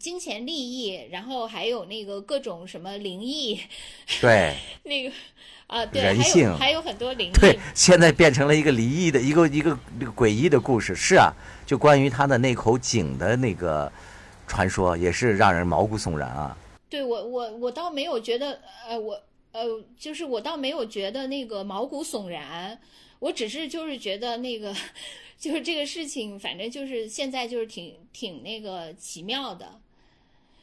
[0.01, 3.61] 金钱利益，然后还有那个各种什么灵异，
[4.21, 5.15] 对 那个
[5.69, 7.33] 啊对，人性还有很多灵异。
[7.35, 10.93] 对，现在变成了一个离异的一个一个那个诡异的故事。
[10.93, 11.33] 是啊，
[11.65, 13.93] 就关于他的那口井的那个
[14.49, 16.57] 传说，也是让人毛骨悚然啊。
[16.91, 18.59] 对我我我倒没有觉得
[18.89, 19.23] 呃我。
[19.57, 22.79] 呃，就是我倒没有觉得那个毛骨悚然，
[23.19, 24.75] 我只是就是觉得那个，
[25.39, 29.81] 就是这个事情，反正就是现在就是挺挺那个奇妙的。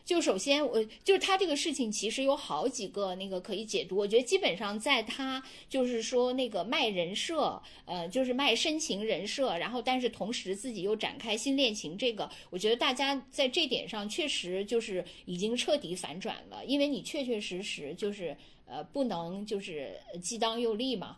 [0.05, 3.95] 就首先，我就是他这个事情其实有好几个那个可以解读。
[3.95, 18.35] 我觉得基本上在他就是说那个卖人设，呃，就是卖深情人设，然后但是同时自己又展开新恋情，这个我觉得大家在这点上确实就是已经彻底反转了，因为你确确实实就是
[18.65, 21.15] 呃不能就是既当又立嘛，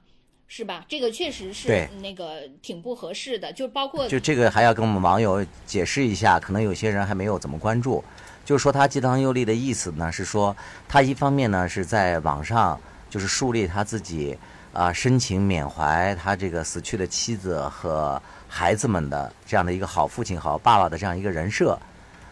[0.48, 0.86] 是吧？
[0.88, 8.04] 这个确实是那个挺不合适的，就包括就这个还要跟我们网友解释一下，可能有些人还没有怎么关注。
[8.45, 10.55] 就是说他既当又立的意思呢，是说
[10.88, 12.79] 他一方面呢是在网上
[13.10, 14.38] 就是树立他自己
[14.71, 21.77] 啊深情缅怀他这个死去的妻子和孩子们的这样的一个好父亲、好爸爸的这样一个人设，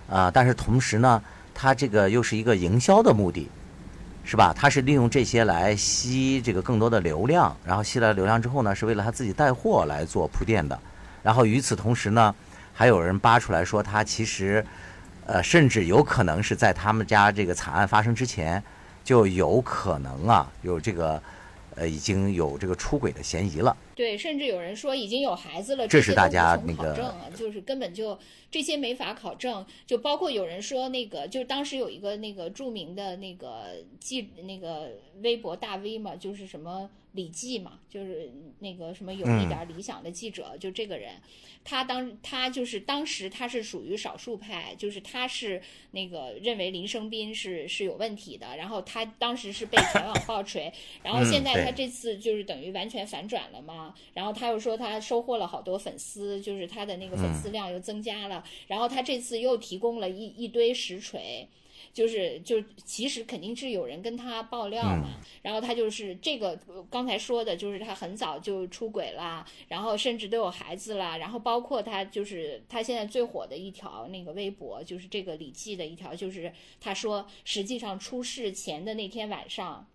[0.07, 1.19] 啊，但是同时呢，
[1.51, 3.49] 他这个又是一个营销的目的，
[4.23, 4.53] 是吧？
[4.55, 10.79] 他是利用这些来吸这个更多的流量，然后吸来流量之后呢，是为了他自己带货来做铺垫的。
[11.23, 12.35] 然后与此同时呢，
[12.71, 14.63] 还有人扒出来说他其实。
[15.25, 18.61] 呃，甚至有可能是在他们家这个惨案发生之前，
[19.03, 21.21] 就有可能啊，有这个，
[21.75, 23.75] 呃，已经有这个出轨的嫌疑了。
[23.95, 26.95] 对，甚至有人说已经有孩子了，这是大家那个，
[27.35, 28.17] 就是根本就
[28.49, 29.65] 这些没法考证。
[29.85, 41.11] 就包括有人说那个，就是当时有一个那个著名的那个记那个微博大 V 嘛，就是什么李记嘛，就是那个什么有一点理想的记者，就这个人。
[41.65, 50.69] 他当他就是当时他是属于少数派，就是他是那个认为林生斌是是有问题的，然后他当时是被全网 爆锤，
[51.03, 53.82] 然后现在他这次就是等于完全反转了嘛，
[54.13, 61.47] 然后他又说他收获了好多粉丝，就是他的那个粉丝量又增加了，然后他这次又提供了一一堆实锤。
[61.91, 66.57] 就是就其实肯定是有人跟他爆料嘛，然后他就是这个
[66.89, 79.85] 刚才说的，就是他很早就出轨啦，然后甚至都有孩子啦，然后包括他就是他现在最火的一条那个微博，就是这个李记的一条，就是他说实际上出事前的那天晚上。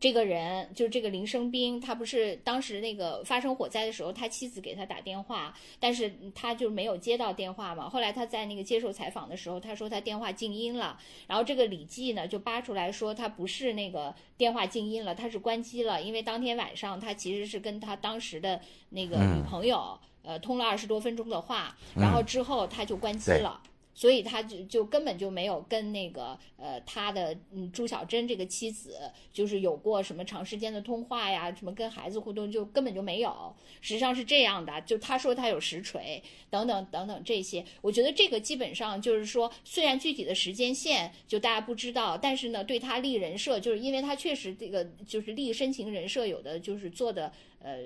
[0.00, 7.88] 这个人就是这个林生斌，他不是当时那个发生火灾的时候，他妻子给他打电话，但是他就没有接到电话嘛。
[7.88, 10.96] 后来他在那个接受采访的时候，他说他电话静音了。
[11.26, 23.60] 然后这个李记呢就扒出来说他不是那个电话静音了，他是关机了，因为当天晚上他其实是跟他当时的那个女朋友呃通了二十多分钟的话，然后之后他就关机了。
[23.98, 28.96] 所以他就就根本就没有跟那个呃他的嗯朱小珍这个妻子
[29.32, 33.52] 就是有过什么长时间的通话呀，什么跟孩子互动就根本就没有。
[33.80, 47.78] 实际上是这样的，就他说他有实锤等等等等这些，我觉得这个基本上就是说，虽然具体的时间线就大家不知道，但是呢，对他立人设，就是因为他确实这个就是立深情人设，有的就是做的呃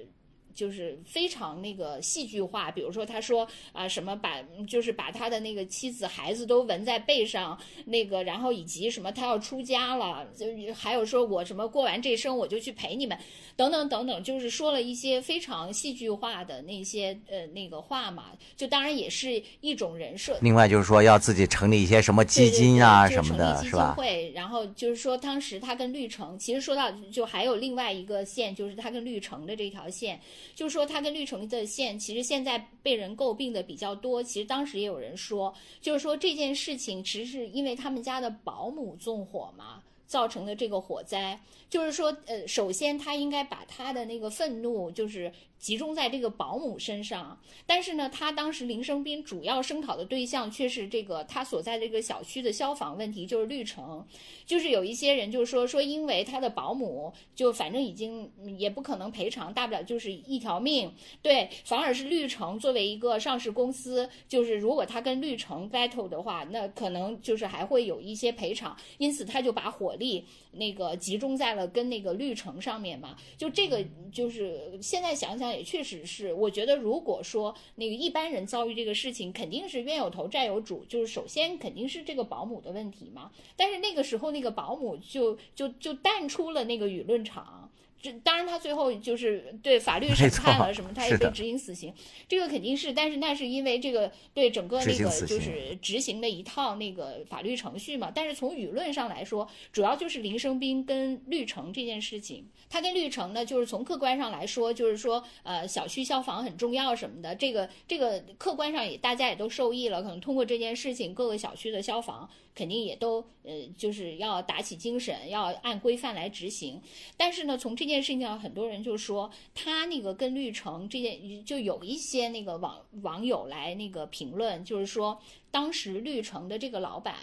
[0.54, 13.16] 就是非常那个戏剧化，比如说他说啊什么把就是把他的那个妻子孩子都纹在背上，那个然后以及什么他要出家了，就还有说我什么过完这生我就去陪你们，
[13.56, 20.38] 等等等等，就是说了一些非常戏剧化的那些呃那个话嘛，就当然也是一种人设。
[20.40, 23.94] 另外就是说要自己成立一些什么基金啊什么的，是吧？
[23.94, 30.20] 会，然后就是说当时他跟绿城，其实说到就还有另外一个线，就是他跟绿城的这条线。
[30.54, 34.22] 就是说，他跟绿城的线，其实现在被人诟病的比较多。
[34.22, 41.40] 其实当时也有人说，就是说这件事情，其实是因为他们家的保姆纵火嘛，造成的这个火灾。
[41.70, 45.32] 就是说，呃，首先他应该把他的那个愤怒，就是。
[45.62, 54.04] 集中在这个保姆身上，但是呢，他当时林生斌主要声讨的对象却是这个他所在这个小区的消防问题，就是绿城，
[54.44, 75.52] 就是有一些人就是说说，因为他的保姆就反正已经也不可能赔偿，大不了就是一条命，对，反而是绿城作为一个上市公司，就是如果他跟绿城 battle 的话，那可能就是还会有一些赔偿，因此他就把火力那个集中在了跟那个绿城上面嘛，就这个就是现在想想。
[75.52, 83.30] 也确实是，我觉得如果说那个一般人遭遇这个事情，肯定是冤有头债有主，就是首先肯定是这个保姆的问题嘛。
[83.54, 87.61] 但是那个时候那个保姆就就就淡出了那个舆论场。
[88.02, 91.94] 这当然，他最后就是对法律审判了什么， 他也被执行死刑，
[92.26, 92.92] 这个肯定是。
[92.92, 98.10] 但是那是因为这个对整个那个就是执行的一套那个法律程序嘛。
[98.12, 102.44] 但是从舆论上来说，主要就是林生斌跟绿城这件事情。
[102.68, 107.32] 他跟绿城呢，就是从客观上来说，就是说呃小区消防很重要什么的。
[107.36, 112.28] 这个这个客观上也大家也都受益了，可能通过这件事情，各个小区的消防。
[112.54, 116.80] 肯定也都呃，就是要打起精神，要按规范来执行。
[117.16, 127.16] 但是呢，从这件事情上，很多人就说他那个跟绿城这件，就有一些那个网网友来那个评论，就是说当时绿城的这个老板，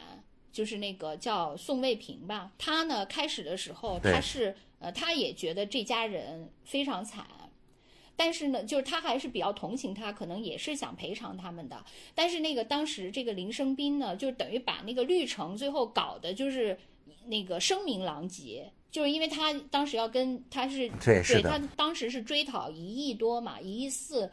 [0.52, 7.26] 就是那个叫宋卫平吧，他呢开始的时候他是呃，他也觉得这家人非常惨。
[8.20, 11.86] 但是呢，就是他还是比较同情他，可能也是想赔偿他们的。
[12.14, 16.78] 但是那个当时这个林生斌呢，就等于把那个绿城最后搞的就是
[17.28, 24.30] 那个声名狼藉，就是因为他当时要跟他是对他当时是追讨一亿多嘛，一亿四，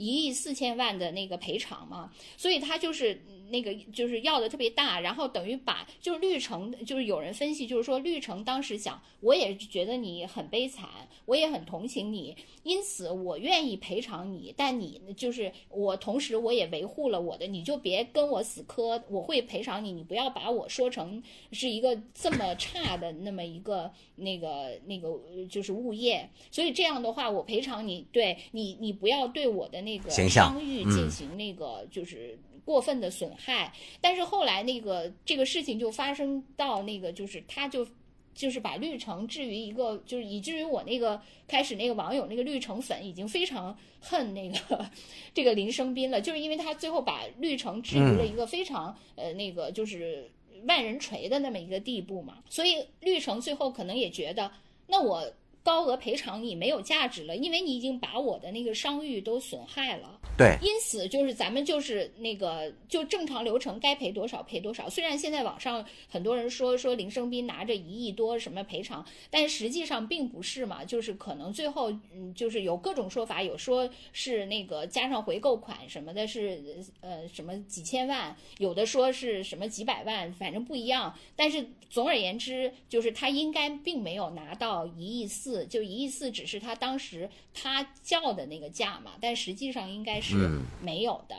[0.00, 3.22] 一亿四千万的那个赔偿嘛，所以他就是。
[3.50, 10.88] 那个就是要的特别大，然后等于把就是绿城，就是有人分析，就是说绿城当时想，我也觉得你很悲惨，
[11.24, 25.08] 我也很同情你，因此我愿意赔偿你，但你就是我同时我也维护了我的，你就别跟我死磕，我会赔偿你，你不要把我说成是一个这么差的那么一个那个那个
[25.50, 32.38] 就是物业，所以这样的话我赔偿你，对你你不要对我的那个商誉进行那个就是。
[32.62, 37.84] 过分的损害，但是后来那个这个事情就发生到那个，就是他就
[38.32, 44.88] 就是把绿城置于一个，就是以至于我那个开始那个网友那个绿城粉已经非常恨那个
[45.34, 50.30] 这个林生斌了，就是因为他最后把绿城置于了一个非常呃那个就是
[50.68, 54.52] 万人锤的那么一个地步嘛，所以绿城最后可能也觉得
[54.86, 55.32] 那我。
[55.62, 60.18] 高额赔偿你没有价值了，因为你已经把我的那个商誉都损害了。
[60.38, 64.88] 对，因此就是咱们就是那个就正常流程，该赔多少赔多少。
[64.88, 81.14] 虽然现在网上很多人说说林生斌拿着一亿多什么赔偿，但实际上并不是嘛，就是可能最后嗯就是有各种说法，有说是那个加上回购款什么的，是呃什么几千万，有的说是什么几百万，反正不一样。
[81.36, 85.49] 但是总而言之，就是他应该并没有拿到一亿四。
[85.66, 90.34] 就一亿四，只是他当时他叫的那个价嘛，但实际上应该是
[90.82, 91.36] 没有的，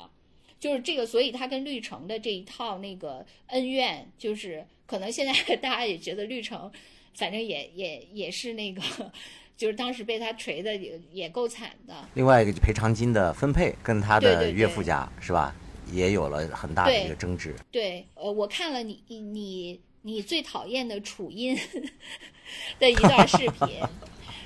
[0.60, 6.72] 就是这个，所以他跟绿城的这一套那个恩怨，就是可能现在 大家也觉得绿城，
[7.14, 8.82] 反正也也也是那个，
[9.58, 11.94] 就是当时被他锤的也也够惨的。
[12.14, 15.56] 另外一个赔偿金的分配跟他的岳父家是吧，
[15.92, 17.56] 也有了很大的一个争执。
[17.72, 19.80] 对，呃，我看了你你。
[20.04, 21.58] 你最讨厌的楚音
[22.80, 23.80] 的一段视频，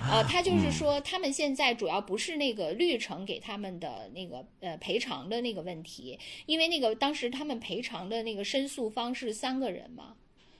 [0.01, 10.15] 呃，他就是说，他们现在主要不是那个绿城给他们的那个呃赔偿的那个问题，因为那个当时他们赔偿的那个申诉方是三个人嘛，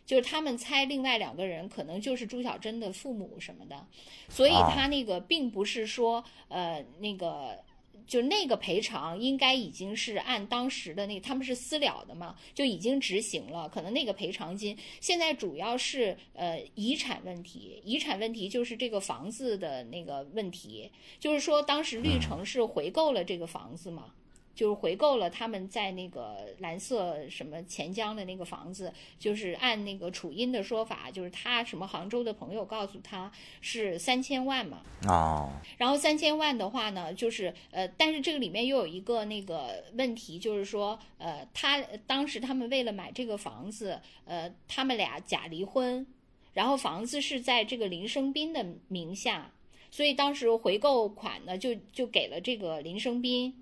[0.05, 3.86] 就是他们猜另外两个人可能就是朱小珍的父母什么的，
[4.29, 7.63] 所以他那个并不是说呃那个。
[8.05, 13.67] 就那个赔偿应该已经是按当时的那个他们是私了的嘛，就已经执行了。
[13.69, 24.13] 可能那个赔偿金现在主要是呃遗产问题，遗产问题就是这个房子的那个问题，就是说当时绿城是回购了这个房子嘛。
[24.56, 33.29] 就是回购了他们在那个蓝色什么钱江的那个房子，就是按那个楚音的说法，就是他什么杭州的朋友告诉他
[33.60, 34.81] 是三千万嘛。
[35.08, 35.51] 哦。
[35.77, 46.08] 然后三千万的话呢，就是呃，但是这个里面又有一个那个问题，就是说呃，他当时他们为了买这个房子，呃，他们俩假离婚，
[46.53, 49.51] 然后房子是在这个林生斌的名下，
[49.91, 53.62] 所以当时回购款呢就就给了这个林生斌。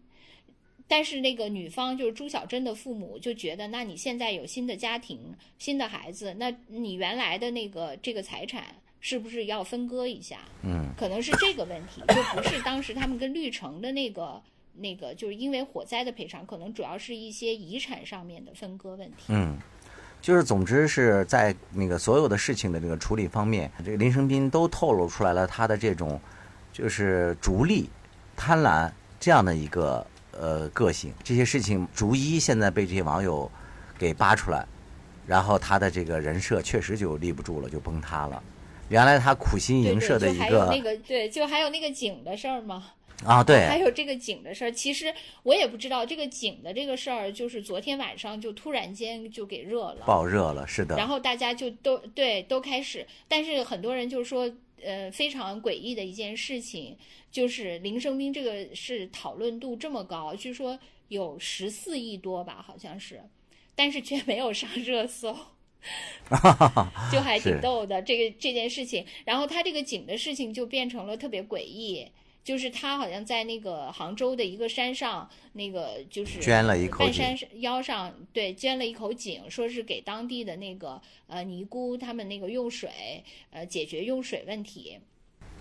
[0.95, 8.63] 但是那个女方就是朱小珍的父母就觉得，那你现在有新的家庭、新的孩子，那你原来的那个这个财产
[9.01, 10.41] 是不是要分割一下？
[10.61, 14.39] 嗯，可能是这个问题，就不是当时他们跟绿城的那个
[14.75, 19.23] 那个，就是因为火灾的赔偿，可能主要是一些遗产上面的分割问题。
[19.29, 19.57] 嗯，
[20.21, 26.21] 就是总之是在那个所有的事情的这个处理方面，这个林生斌都透露出来了他的这种
[26.71, 27.89] 就是逐利、
[28.35, 30.05] 贪婪这样的一个。
[30.39, 33.49] 呃，个性这些事情逐一现在被这些网友
[33.97, 34.65] 给扒出来，
[35.27, 38.41] 然后他的这个人设确实就立不住了，就崩塌了。
[38.89, 42.91] 原来他苦心营设的一个，那个对，就还有那个井的事儿吗？
[43.25, 44.71] 啊，对，还有这个井的事儿。
[44.71, 45.13] 其实
[45.43, 50.97] 我也不知道这个井的这个事儿，就是昨天晚上就突然间就给热了，爆热了，是的。
[50.97, 54.51] 然后大家就都对都开始，但是很多人就说。
[54.84, 56.97] 呃，非常诡异的一件事情，
[57.31, 60.77] 就是林生斌这个是讨论度这么高，据说
[61.07, 63.21] 有十四亿多吧，好像是，
[63.75, 65.36] 但是却没有上热搜，
[67.11, 69.05] 就还挺逗的这个这件事情。
[69.25, 72.07] 然后他这个井的事情就变成了特别诡异。
[72.43, 84.99] 就是他好像在那个杭州的一个山上，那个就是捐了一口半山腰上，对，捐了一口井，说是给当地的那个呃尼姑他们那个用水，呃解决用水问题。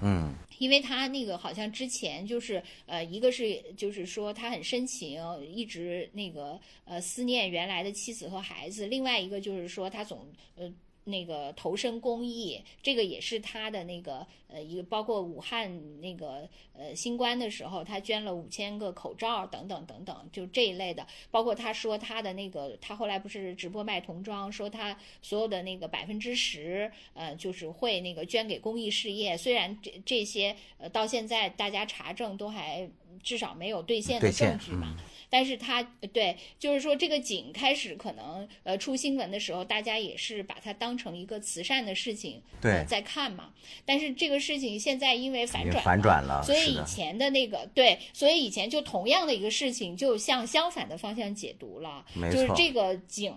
[0.00, 10.26] 嗯，因为他那个好像之前就是呃一个是就是说他很深情，一直那个呃思念原来的妻子和孩子，另外一个就是说他总
[10.56, 10.72] 呃。
[11.04, 21.06] 那个投身公益，这个也是他的那个呃一个，包括武汉那个呃新冠的时候，他捐了五千个口罩等等等等，就这一类的。
[21.30, 29.36] 包括他说他的那个，他后来不是直播卖童装，说他所有的那个百分之十，呃，就是会那个捐给公益事业。
[29.36, 32.88] 虽然这这些呃到现在大家查证都还
[33.22, 34.96] 至少没有兑现的证据嘛。
[35.30, 35.82] 但是他
[36.12, 43.54] 对，就是说这个井开始可能呃出新闻的时候，大家也是把它当成一个慈善的事情对在看嘛。
[43.86, 52.04] 但是这个事情现在因为反转反转了，所以以前的那个对，所以以前就同样的一个事情，就向相反的方向解读了。
[52.32, 53.32] 就是这个井，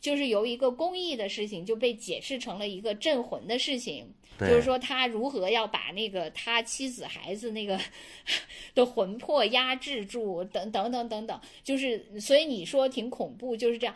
[0.00, 4.06] 就是由一个公益的事情就被解释成了一个镇魂的事情。
[4.38, 7.78] 就是说他如何要把那个他妻子孩子那个
[8.74, 13.94] 的魂魄压制住，等等等等等，就是所以你说挺恐怖，就是这样。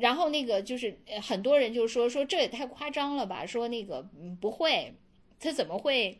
[0.00, 4.04] 然后那个就是很多人就说说这也太夸张了吧，说那个
[4.40, 4.92] 不会，
[5.40, 6.18] 他怎么会？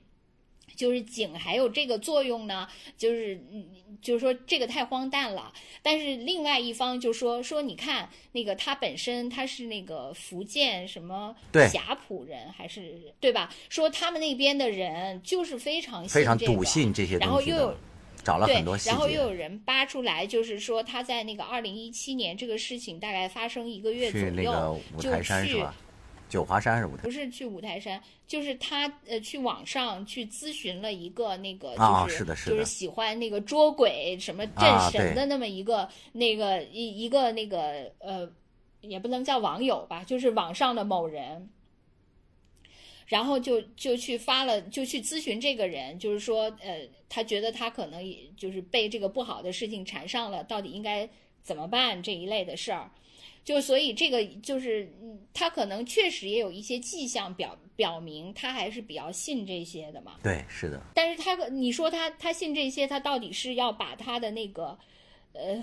[0.75, 3.67] 就是井还有这个作用呢，就是嗯，
[4.03, 5.51] 就是说这个太荒诞了。
[5.81, 11.35] 但是另外一方就说说，你看那个他本身他是那个福建什么
[11.71, 13.51] 霞浦人还是对吧？
[13.71, 17.75] 说他们那边的人就是非常非常笃信这些然后又有
[18.23, 25.65] 找了很多然后又有人扒出来，就是说他在那个二零一七年这个事情大概发生一个月左右，那个就去。
[26.29, 38.29] 九华山是五台，不是去五台山，就是他呃去网上去咨询了一个那个就是就是喜欢那个捉鬼什么镇神的那么一个那个一一个那个呃
[38.81, 41.49] 也不能叫网友吧，就是网上的某人，
[43.07, 51.09] 然后就就去发了就去咨询这个人，就是说呃他觉得他可能也就是被这个不好的事情缠上了，到底应该
[51.43, 52.91] 怎么办这一类的事儿。
[53.47, 54.93] 就所以这个就是，
[55.33, 60.15] 他可能确实也有一些迹象表表明他还是比较信这些的嘛。
[60.21, 60.83] 对，是的。
[60.93, 64.77] 但是他你说他他信这些，他到底是要把他的那个，
[65.33, 65.63] 呃，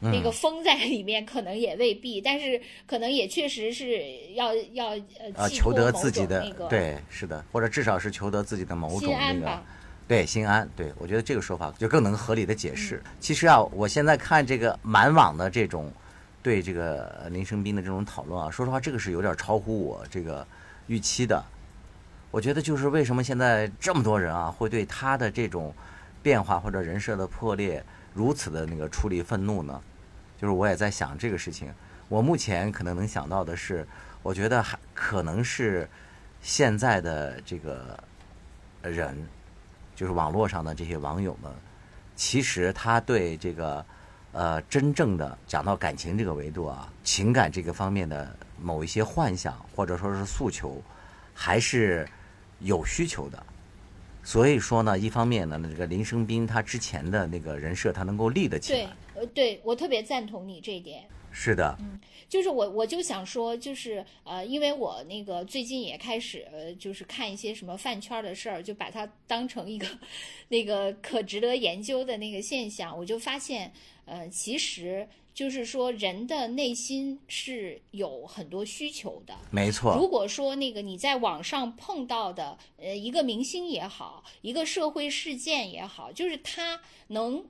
[0.00, 2.22] 那个封在里面，可能也未必。
[2.22, 4.02] 但是可能也确实是
[4.32, 4.98] 要要
[5.34, 9.62] 呃，求得自己的对，是的，或者至少是求得自己的某种那个，
[10.08, 10.66] 对，心安。
[10.74, 13.02] 对我觉得这个说法就更能合理的解释。
[13.20, 15.92] 其实啊，我现在看这个满网的这种。
[16.44, 20.46] 对这个林生斌的这种讨论啊，说实话，这个是有点超乎我这个
[20.88, 21.42] 预期的。
[22.30, 25.74] 我觉得就是为什么现在这么多人啊，会对他的这种
[26.22, 27.82] 变化或者人设的破裂，
[28.12, 29.80] 如此的那个处理愤怒呢？
[30.38, 31.72] 就是我也在想这个事情。
[32.10, 33.88] 我目前可能能想到的是，
[34.22, 35.88] 我觉得还可能是
[36.42, 37.98] 现在的这个
[38.82, 39.16] 人，
[39.96, 41.50] 就是网络上的这些网友们，
[42.14, 43.82] 其实他对这个
[44.34, 50.82] 呃真正的讲到感情这个维度啊，情感这个方面的某一些幻想或者说是诉求，
[51.32, 52.06] 还是
[52.60, 53.42] 有需求的。
[54.22, 61.04] 所以说呢，一方面呢，这个林生斌他之前的那个人设他能够立得起对来，，呃，对我特别赞同你这一点。
[61.36, 61.76] 是的，
[62.28, 69.84] 就是我我就想说，就是呃，因为我那个最近也开始呃，就是看一些什么饭圈的事儿，就把它当成一个
[70.48, 73.72] 那个可值得研究的那个现象，我就发现，
[74.04, 79.34] 呃，其实就是说人的内心是有很多需求的。
[79.50, 87.44] 没错，如果说那个你在网上碰到的，呃，一个明星也好，一个社会事件也好，就是他能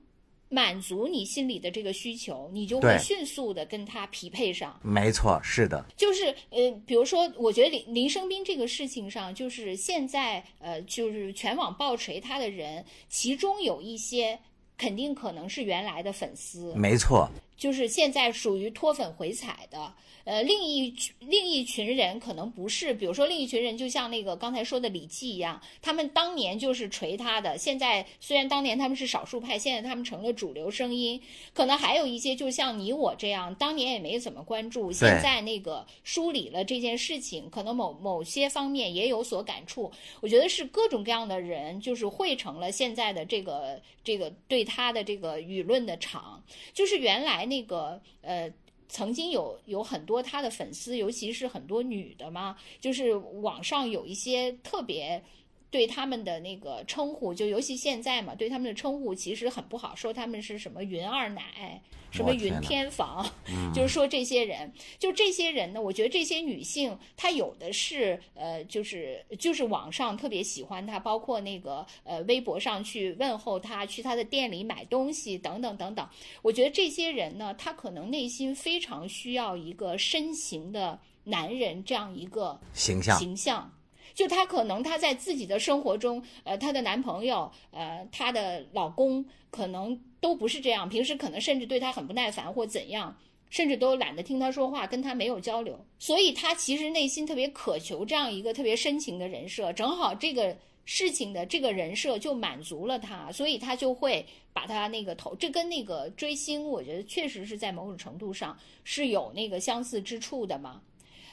[0.47, 4.79] 满足你心里的这个需求，你就会迅速的跟他匹配上。
[4.83, 14.39] 没错，是的，就是呃，比如说，我觉得林林生斌这个事情上，就是现在呃，就是全网爆锤他的人，其中有一些
[14.77, 19.93] 肯定可能是原来的粉丝，没错，就是现在属于脱粉回踩的。
[20.25, 31.21] 呃，另一群另一群人可能不是，比如说另一群人，就像那个刚才说的李记一样，他们当年就是锤他的，现在虽然当年他们是少数派，现在他们成了主流声音。
[31.53, 39.91] 可能还有一些就像你我这样，当年也没怎么关注，现在那个梳理了这件事情，可能某某些方面也有所感触。
[40.21, 48.51] 我觉得是各种各样的人，就是汇成了现在的这个这个对他的这个舆论的场，就是原来那个呃。
[48.87, 55.23] 曾经有有很多他的粉丝，尤其是很多女的嘛，就是网上有一些特别
[55.71, 63.29] 对他们的那个称呼，就尤其现在嘛，对他们的称呼其实很不好，说他们是什么云二奶，什么云天房，
[63.75, 76.07] 就是说这些人，就这些人呢，我觉得这些女性，她有的是呃，就是就是网上特别喜欢她，包括那个呃微博上去问候她，去她的店里买东西等等等等。
[76.41, 83.69] 我觉得这些人呢，她可能内心非常需要一个身形的男人这样一个形象形象。
[84.15, 93.15] 就她可能她在自己的生活中，呃，她的男朋友，呃，她的老公可能都不是这样，平时可能甚至对她很不耐烦或怎样，
[93.49, 110.81] 甚至都懒得听她说话，跟她没有交流，所以她其实内心特别渴求这样一个特别深情的人设，正好这个事情的这个人设就满足了她，所以她就会把她那个投，这跟那个追星，我觉得确实是在某种程度上是有那个相似之处的嘛。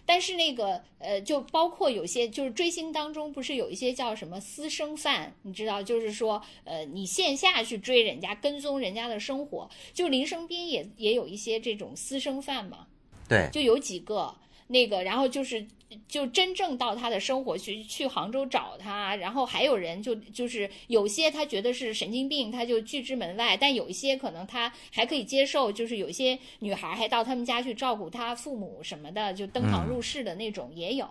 [0.05, 12.87] 但是那个呃，就包括有些就是追星当中，不是有一些叫什么私生饭，你知道，就是说呃，你线下去追人家，跟踪人家的生活，就林生斌也也有一些这种私生饭嘛，
[13.29, 14.35] 对，就有几个
[14.69, 15.67] 那个，然后就是
[16.09, 31.07] 就真正到他的生活去去杭州找他，然后还有人就就是有些他觉得是神经病，他就拒之门外，但有一些可能他还可以接受，就是有一些女孩还到他们家去照顾他父母什么的，就登堂入室的那种也有，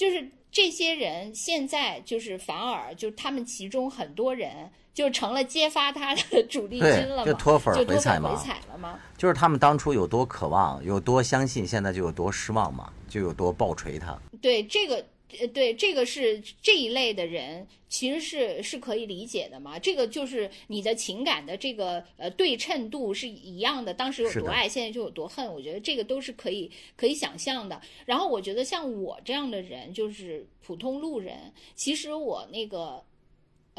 [0.00, 4.70] 就是这些人现在就是反而就他们其中很多人。
[4.92, 8.98] 就成了揭发他的主力军对了嘛，就脱粉回踩嘛回踩了吗？
[9.16, 14.18] 就是他们当初有多渴望，有多相信，现在就有多失望嘛，就有多暴锤他。
[14.42, 15.02] 对这个，
[15.38, 19.78] 呃，对这个是这一类的人，其实是是可以理解的嘛。
[19.78, 25.46] 这个就是你的情感的这个呃对称度是一样的，当时有多爱，现在就有多恨。
[25.52, 27.80] 我觉得这个都是可以可以想象的。
[28.06, 33.04] 然后我觉得像我这样的人，就是普通路人，其实我那个。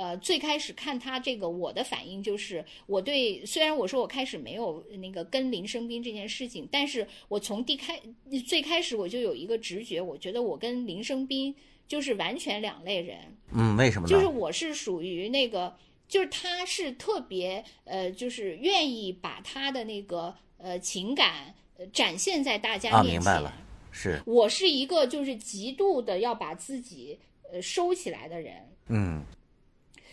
[0.01, 8.01] 呃，最开始看他这个，我的反应就是，我对虽然我说我开始没有那个跟林生斌这件事情，但是我从第开
[8.47, 11.55] 最开始我就有一个直觉，我觉得我跟林生斌
[11.87, 14.11] 就是完全两类人，嗯，为什么呢？
[14.11, 15.77] 就是我是属于那个，
[16.07, 23.19] 就是他是特别呃，就是愿意把他的那个呃情感呃展现在大家啊，面前。
[23.19, 23.53] 明白了，
[23.91, 27.19] 是，我是一个就是极度的要把自己
[27.51, 28.53] 呃收起来的人。
[28.87, 29.23] 嗯，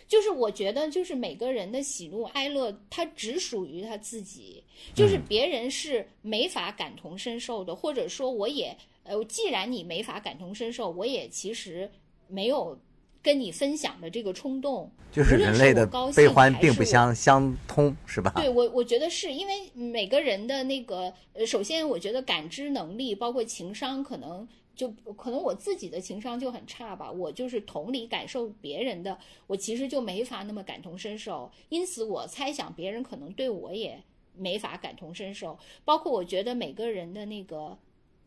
[0.09, 11.91] 就是我觉得，就是每个人的喜怒哀乐，他只属于他自己，就是别人是没法感同身受的，或者说我也，呃，既然你没法感同身受，我也其实
[12.27, 12.81] 没有
[13.23, 14.91] 跟你分享的这个冲动。
[15.11, 18.31] 就是人类的悲欢并不相相通，是吧？
[18.37, 24.47] 对我，我觉得是因为每个人的那个，呃，首先我觉得感知能力，包括情商，可能
[24.79, 29.19] 就可能我自己的情商就很差吧，我就是同理感受别人的，
[29.49, 34.01] 我其实就没法那么感同身受，因此我猜想别人可能对我也
[34.37, 35.59] 没法感同身受。
[35.85, 37.77] 包括我觉得每个人的那个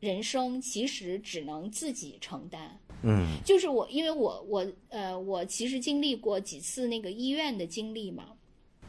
[0.01, 2.77] 人生其实只能自己承担。
[3.03, 8.33] 嗯就是我，因为我我呃，我其实经历过几次那个医院的经历嘛。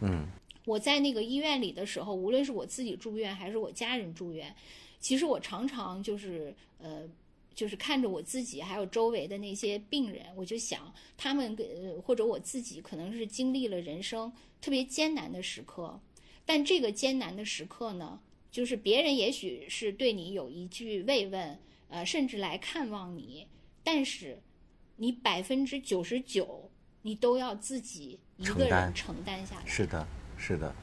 [0.00, 0.26] 嗯
[0.64, 4.54] 我在那个医院里的时候，无论是我自己住院还是我家人住院，
[5.00, 7.02] 其实我常常就是呃，
[7.54, 16.00] 就是看着我自己还有周围的那些病人，我就想他们呃或者我自己可能是经历了人生特别艰难的时刻，
[16.44, 23.46] 但这个艰难的时刻呢，就是别人也许是对你有一句慰问，呃，甚至来看望你，
[23.84, 24.40] 但是
[24.96, 26.70] 你百分之九十九
[27.02, 29.66] 你都要自己一个人承担下来。
[29.66, 30.74] 是的，是的，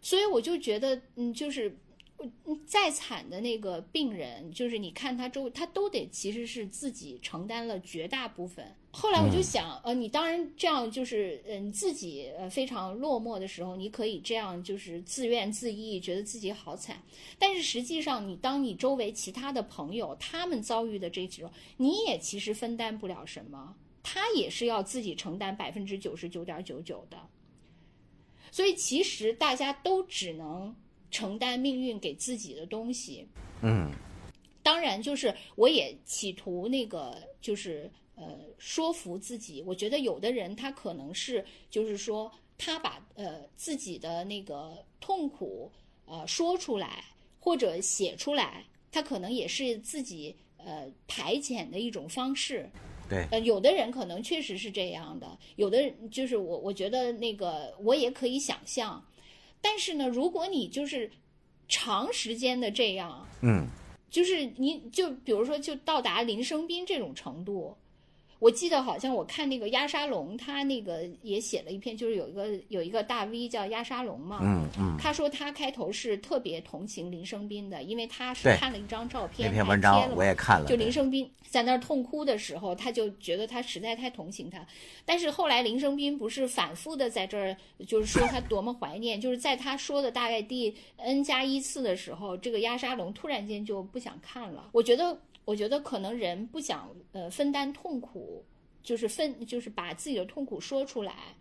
[0.00, 1.76] 所以我就觉得，嗯，就是。
[2.18, 8.74] 嗯再惨的那个病人，就是你看他周围，他都得其实是自己承担了绝大部分。
[8.90, 17.02] 后来我就想，呃，你当然这样就是，嗯、自己呃非常落寞的时候，你可以这样就是自怨自艾，觉得自己好惨。
[17.38, 27.18] 但是实际上，你当你周围其他的朋友他们遭遇的这几种，你也其实分担不了什么，他也是要自己承担百分之九十九点九九的。
[28.50, 30.74] 所以其实大家都只能
[31.10, 33.26] 承担命运给自己的东西。
[33.62, 33.90] 嗯
[34.62, 39.62] 当然，就是我也企图那个，就是呃说服自己。
[39.64, 45.70] 我觉得有的人他可能是，就是说他把呃自己的那个痛苦
[46.04, 47.04] 呃说出来
[47.38, 52.68] 或者写出来，他可能也是自己呃排遣的一种方式。
[53.08, 59.06] 对，呃，有的人可能确实是这样的，有的人就是我，我觉得那个我也可以想象，
[59.60, 61.10] 但是呢，如果你就是
[61.68, 63.66] 长时间的这样，嗯。
[64.08, 67.76] 就是你就比如说就到达林生斌这种程度，
[68.38, 84.64] 我记得好像我看那个鸭沙龙，他那个也写了一篇，就是有一个有一个大 V 叫鸭沙龙嘛，嗯嗯，他说他开头是特别同情林生斌的，因为他是看了一张照片，那篇文章我也看了，就林生斌在那儿痛哭的时候，他就觉得他实在太同情他。
[85.04, 87.56] 但是后来林生斌不是反复的在这儿，
[87.86, 94.68] 就是说他多么怀念，就是在他说的大概第 n 加一次的时候，这个鸭沙龙突然间就不想看了。
[94.72, 98.44] 我觉得，我觉得可能人不想呃分担痛苦，
[98.82, 101.34] 就是分就是把自己的痛苦说出来，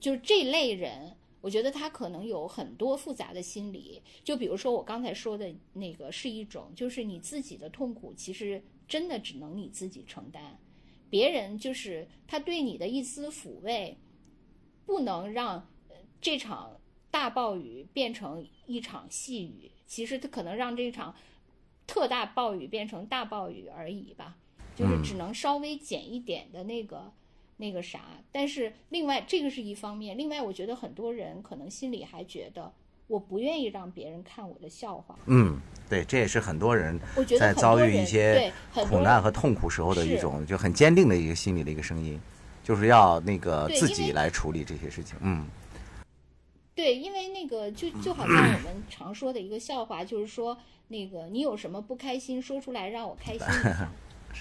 [0.00, 1.16] 就是这类人。
[1.42, 10.58] 我觉得他可能有很多复杂的心理，就比如说我刚才说的那个，是一种就是你自己的痛苦，其实真的只能你自己承担，
[11.08, 13.96] 别人就是他对你的一丝抚慰，
[14.84, 15.66] 不能让
[16.20, 16.78] 这场
[17.10, 21.16] 大暴雨变成一场细雨，其实他可能让这场
[21.90, 24.36] 特大暴雨变成大暴雨而已吧，
[24.76, 27.10] 就是只能稍微减一点的那个。
[27.62, 28.00] 那个啥，
[28.32, 32.72] 但是另外这个是一方面，另外我觉得很多人可能心里还觉得
[33.06, 36.98] 我不愿意让别人看我的笑话，嗯，对，这也是很多人
[37.38, 42.18] 在遭遇一些苦难和痛苦时候的一种就很坚定的一个心理的一个声音，
[42.64, 45.18] 就是要那个自己来处理这些事情。
[45.20, 45.44] 嗯
[46.74, 50.56] 对，因为那个就就好像我们常说的一个笑话，就是说
[50.90, 53.88] 那个你有什么不开心，说出来让我开心 一下，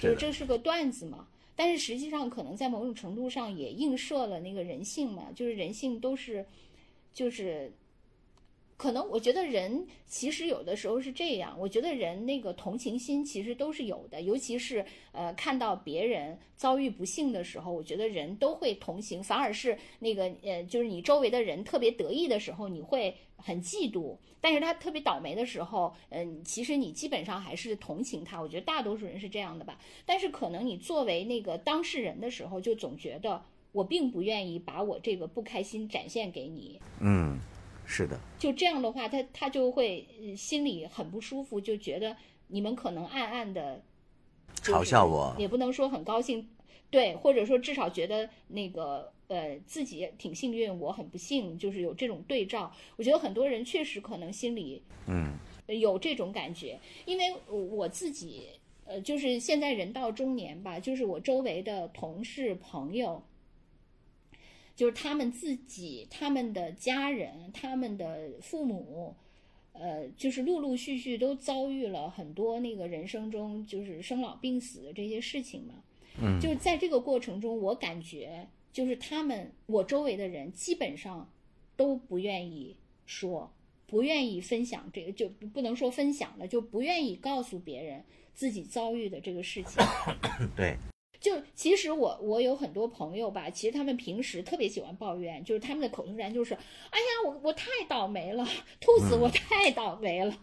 [0.02, 1.28] 就这是个段子嘛。
[1.56, 6.46] 但是实际上，可能在某种程度上也映射了那个人性嘛，就是人性都是，
[7.14, 7.72] 就是，
[8.78, 24.18] 可能我觉得人其实有的时候是这样，我觉得人那个同情心其实都是有的，尤其是呃看到别人遭遇不幸的时候，我觉得人都会同情，反而是那个呃就是你周围的人特别得意的时候，你会很嫉妒。
[24.42, 28.40] 但是他特别倒霉的时候，嗯，其实你基本上还是同情他。
[28.42, 29.78] 我觉得大多数人是这样的吧。
[30.06, 36.80] 但是可能你作为那个当事人的时候，就总觉得我并不愿意把我这个不开心展现给你。
[37.00, 37.38] 嗯，
[37.86, 42.16] 是的，就这样的话，他他就会呃心里很不舒服，就觉得
[42.48, 43.84] 你们可能暗暗的
[44.62, 46.50] 嘲笑我也不能说很高兴，
[46.90, 52.72] 对，或者说至少觉得那个呃自己挺幸运，我很不幸，就是有这种对照。
[52.98, 58.50] 我觉得很多人确实可能心里嗯呃有这种感觉，因为我自己
[58.84, 63.24] 呃就是现在人到中年吧，就是我周围的同事朋友。
[64.76, 69.14] 就是他们自己、他们的家人、他们的父母，
[69.74, 75.84] 呃，就是陆陆续续都遭遇了很多那个人生中就是生老病死的这些事情嘛。
[76.22, 78.48] 嗯，就是在这个过程中，我感觉
[78.80, 81.30] 就是他们我周围的人基本上
[81.76, 83.54] 都不愿意说，
[83.86, 89.84] 不愿意分享这个，就不能说分享了，就不愿意告诉别人自己遭遇的这个事情。
[90.56, 90.78] 对，
[91.20, 98.48] 就其实我我有很多朋友吧，其实他们平时特别喜欢抱怨，就是他们的口头禅就是，哎呀，我我太倒霉了，
[98.80, 100.34] 兔子我太倒霉了，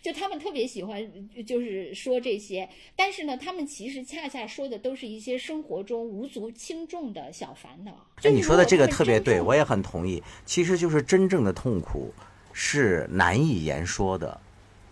[0.00, 1.06] 就他们特别喜欢
[1.44, 2.66] 就是说这些，
[2.96, 7.92] 但是呢，他们其实恰恰说的都是一些生活中无足轻重的小烦恼。
[8.20, 10.22] 就哎，你说的这个特别对，我也很同意。
[10.46, 12.14] 其实就是真正的痛苦
[12.52, 14.40] 是难以言说的，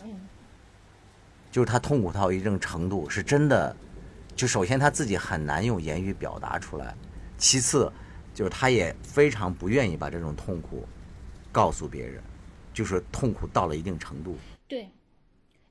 [0.04, 0.28] 嗯，
[1.50, 3.74] 就是他痛苦到一定程度，是真的，
[4.34, 6.94] 就首先他自己很难用言语表达出来，
[7.38, 7.90] 其次
[8.34, 10.84] 就是他也非常不愿意把这种痛苦
[11.50, 12.22] 告诉别人，
[12.72, 14.36] 就是痛苦到了一定程度。
[14.66, 14.88] 对，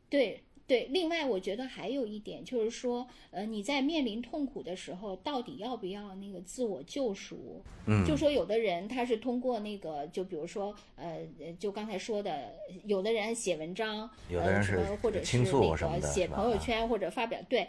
[0.09, 0.85] 对对。
[0.85, 7.61] 另外，我觉得还有一点就是说，呃，你在面临痛苦的时候，到底要不要那个自我救赎？
[7.87, 12.53] 嗯，就说有的人他是通过那个，就比如说，呃，呃就刚才说的，
[12.85, 17.39] 有的人写文章，有的人是么或者是倾诉那个写朋友圈或者发表。
[17.49, 17.67] 对，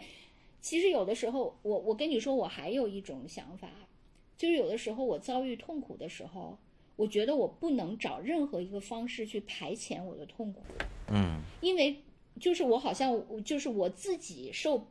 [0.63, 3.69] 其实有的时候，我我跟你说，我还有一种想法，
[4.37, 6.57] 就是有的时候我遭遇痛苦的时候，
[6.95, 10.61] 我觉得我不能找任何一个方式去排遣我的痛苦。
[11.11, 12.01] 嗯因为
[12.39, 14.87] 就是我好像就是我自己受，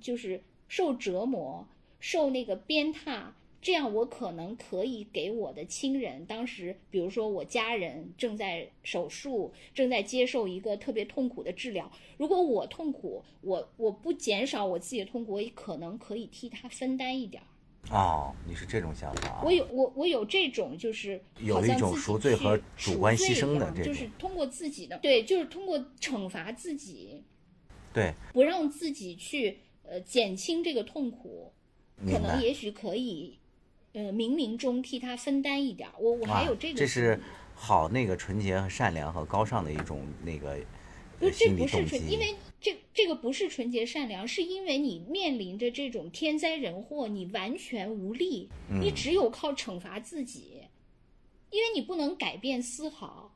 [0.00, 1.68] 就是受折磨，
[2.00, 3.28] 受那个鞭挞，
[3.62, 17.46] 这样我可能可以给我的亲人，当时比如说我家人正在手术，正在接受一个特别痛苦的治疗，如果我痛苦，我我不减少我自己的痛苦，我也可能可以替他分担一点儿。
[17.90, 19.42] 哦，你是这种想法啊？
[19.44, 27.22] 我有我我有这种就是有一种赎罪和主观牺牲的这种是通过自己的对，就是通过惩罚自己，
[27.92, 31.52] 对，不让自己去呃减轻这个痛苦，
[32.06, 32.40] 可能。
[32.40, 33.38] 也许可以
[33.92, 35.94] 呃冥冥中替他分担一点儿。
[35.98, 37.20] 我我还有这个这是
[37.54, 40.58] 好那个纯洁和善良和高尚的一种那个
[41.18, 42.18] 不是这不是纯，因。
[42.18, 50.62] 为这这个不是纯洁善良，是因为你面临着这种天灾人祸，你完全无力，你嗯只有靠惩罚自己，
[51.50, 53.34] 因为你不能改变丝毫。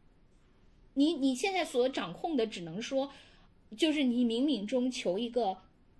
[0.94, 3.10] 你你现在所掌控的，只能说，
[3.76, 5.56] 就是你冥冥中求一个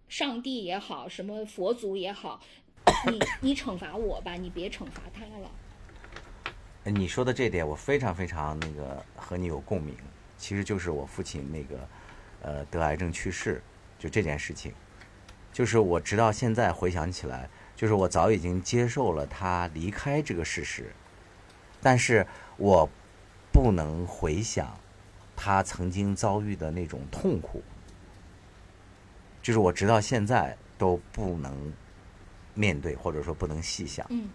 [0.07, 2.40] 上帝也好，什么佛祖也好，
[3.05, 5.51] 你你惩罚我吧，你别惩罚他了。
[6.84, 9.94] 你说的这点，我非常非常那个和你有共鸣。
[10.38, 11.88] 其实就是我父亲那个
[12.42, 13.62] 呃得癌症去世，
[13.99, 14.72] 就这件事情，
[15.53, 20.92] 就是我直到现在回想起来，就是我早已经接受了他离开这个事实，
[21.80, 22.26] 但是
[22.57, 22.88] 我
[23.51, 24.78] 不能回想
[25.34, 27.62] 他曾经遭遇的那种痛苦，
[29.42, 31.72] 就是我直到现在都不能
[32.57, 34.04] 面对，或者说不能细想。
[34.11, 34.28] 嗯，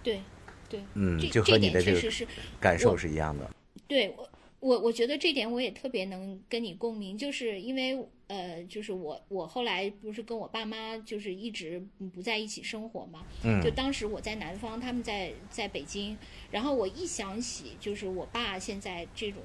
[0.00, 0.20] 对
[0.68, 2.00] 对，嗯，这就和这你的这个
[2.60, 3.50] 感受是一样的。
[3.88, 4.30] 对我，
[4.60, 11.82] 我我觉得这点我也特别能跟你共鸣，就是因为呃，就是我我后来不是跟我爸妈就是一直
[12.14, 16.16] 不在一起生活嘛，嗯就当时我在南方，他们在在北京，
[16.52, 19.42] 然后我一想起就是我爸现在这种。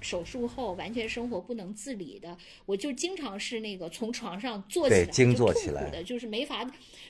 [0.00, 2.36] 手术后完全生活不能自理的，
[2.66, 6.68] 我就经常是那个从床上坐起来，惊就坐起来痛苦的，就是没法，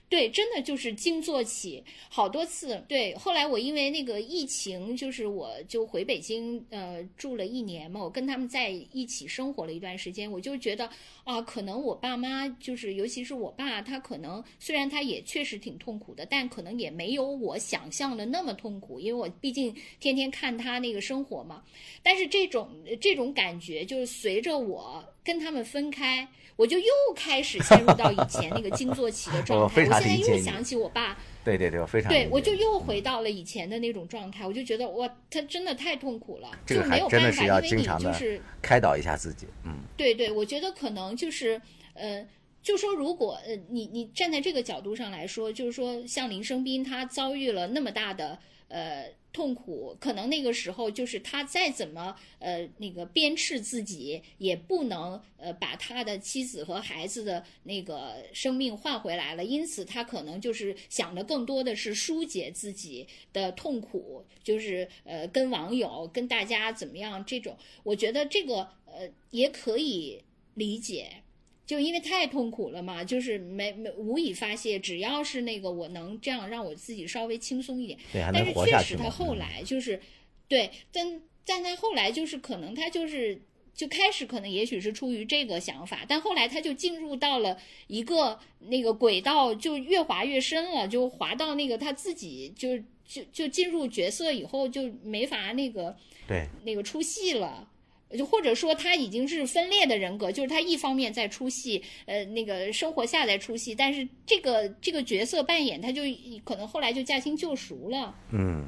[0.09, 2.83] 对，真的就是惊坐起好多次。
[2.89, 10.89] 对，后来我因为那个疫情，就是我就回北京呃住了一年嘛，我跟他们在一起生活了一段时间，我就觉得
[11.25, 21.63] 啊，可能我爸妈就是，尤其是我爸，他可能虽然他也确实挺痛苦的，但可能也没有我想象的那么痛苦，因为我毕竟天天看他那个生活嘛。
[22.03, 22.71] 但是这种
[23.01, 26.27] 这种感觉，就是随着我跟他们分开，
[26.57, 29.83] 我就又开始陷入到以前那个惊坐起的状态。
[29.83, 38.41] 我现在又想起我爸，对对对，我非常对我就又回到了以前的那种状态，我就觉得哇，他真的太痛苦了，这个就没有还真的是办法，因为你要经常的就是。
[38.63, 39.47] 开导一下自己。
[39.65, 41.61] 嗯，对对，我觉得可能就是
[41.95, 42.27] 呃，
[42.63, 49.07] 就说如果呃，你你站在这个角度上来说，就是说像林生斌他遭遇了那么大的呃
[49.39, 70.25] 痛苦，可能那个时候就是他再怎么呃那个鞭笞自己，也不能呃把他的妻子和孩子的那个生命换回来了，因此他可能就是想的更多的是疏解自己的痛苦，就是呃跟网友跟大家怎么样这种，我觉得这个呃也可以
[70.55, 71.23] 理解。
[71.69, 74.79] 就因为太痛苦了嘛，就是没没无以发泄。
[74.79, 79.05] 只要是那个我能这样让我自己稍微轻松一点，对，还但是能活确实他下去嘛。
[79.05, 80.01] 嗯后来就是，
[80.49, 83.43] 对，但但他后来就是可能他就是
[83.75, 95.95] 就开始可能也许是出于这个想法，但后来他就进入到了一个那个轨道，就越滑越深了，就滑到那个他自己就就就进入角色以后就没法那个
[96.27, 97.69] 对，那个出戏了。
[98.17, 106.03] 就或者说他已经是分裂的人格，就是他一方面在出戏，呃，那个生活下在出戏，但是这个这个角色扮演他就
[106.45, 108.15] 可能后来就驾轻就熟了。
[108.31, 108.65] 嗯，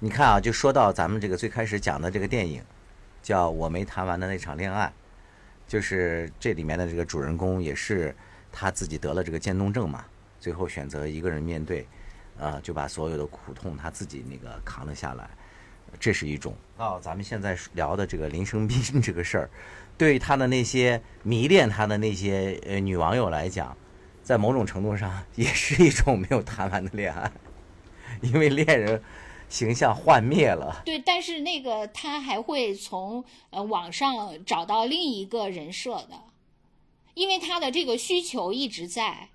[0.00, 2.62] 你看啊，就说到咱们这个最开始讲的这个电影，
[3.22, 4.86] 叫《我没谈完的那场恋爱》，
[5.70, 8.14] 就是这里面的这个主人公也是
[8.50, 10.04] 他自己得了这个渐冻症嘛，
[10.40, 11.86] 最后选择一个人面对，
[12.36, 15.30] 呃，就把所有的苦痛他自己那个扛了下来，
[15.98, 16.54] 这是一种。
[16.76, 19.50] 到咱们现在聊的这个林生斌 这个事儿，
[19.96, 23.76] 对他的那些迷恋他的那些呃女网友来讲，
[24.22, 27.30] 在某种程度上也是一种没有谈完的恋爱，
[28.22, 29.02] 因为恋人
[29.48, 30.82] 形象幻灭了。
[30.84, 36.20] 对，但是那个他还会从呃网上找到另一个人设的，
[37.14, 39.28] 因为他的这个需求一直在，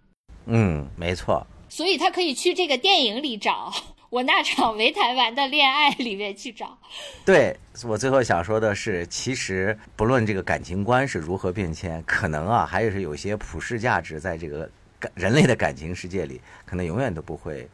[0.46, 1.48] 嗯，没错。
[1.70, 3.72] 所以他可以去这个电影里找
[4.10, 6.78] 我那场没谈完的恋爱里面去找。
[7.24, 17.70] 对我最后想说的是，其实不论这个感情观是如何变迁，可能啊，还是有些普世价值在这个感人类的感情世界里，可能永远都不会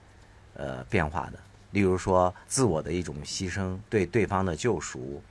[0.55, 1.39] 呃变化的。
[1.71, 5.21] 例如说，自我的一种牺牲，对对方的救赎，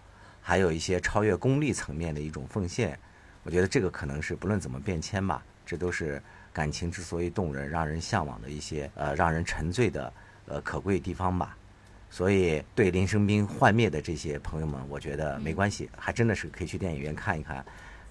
[0.41, 2.99] 还有一些超越功利层面的一种奉献。
[3.43, 10.11] 我觉得这个可能是不论怎么变迁吧，这都是感情之所以动人、让人向往的一些呃让人沉醉的
[10.47, 11.57] 呃可贵地方吧。
[12.11, 17.65] 所以，对林生斌幻灭的这些朋友们，我觉得没关系，还真的是可以去电影院看一看。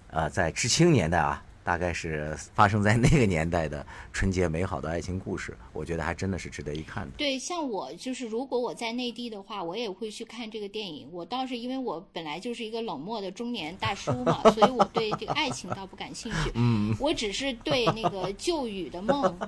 [0.10, 7.12] 呃，在知青年代啊，大概是发生在那个年代的纯洁美好的爱情故事，我觉得还真的是值得一看的。
[7.18, 11.08] 对，像我就是，如果我在内地的话，我也会去看这个电影。
[11.12, 16.52] 我倒是因为我本来就是一个冷漠的中年大叔嘛，所以我对这个爱情倒不感兴趣。
[16.56, 19.40] 嗯，我只是对那个旧雨的梦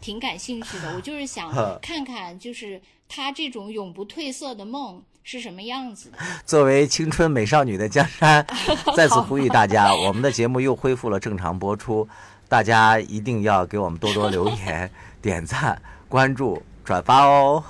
[0.00, 0.94] 挺感兴趣的。
[0.94, 1.52] 我就是想
[1.82, 6.18] 看看，就是他这种永不褪色的梦是什么样子的。
[6.44, 8.46] 作为青春美少女的江山，
[8.94, 12.06] 再次呼吁大家，我们的节目又恢复了正常播出，
[12.46, 14.90] 大家一定要给我们多多留言、
[15.22, 17.64] 点赞、关注、转发哦。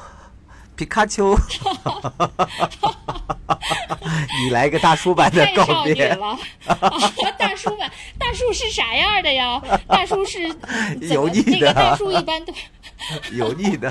[0.76, 1.38] 皮卡丘，
[4.42, 6.36] 你来个大叔版的告别，了，
[7.38, 7.88] 大叔版，
[8.18, 9.62] 大叔是啥样的呀？
[9.86, 10.42] 大叔是
[11.00, 12.52] 油腻的那个大叔一般都
[13.30, 13.88] 油腻的，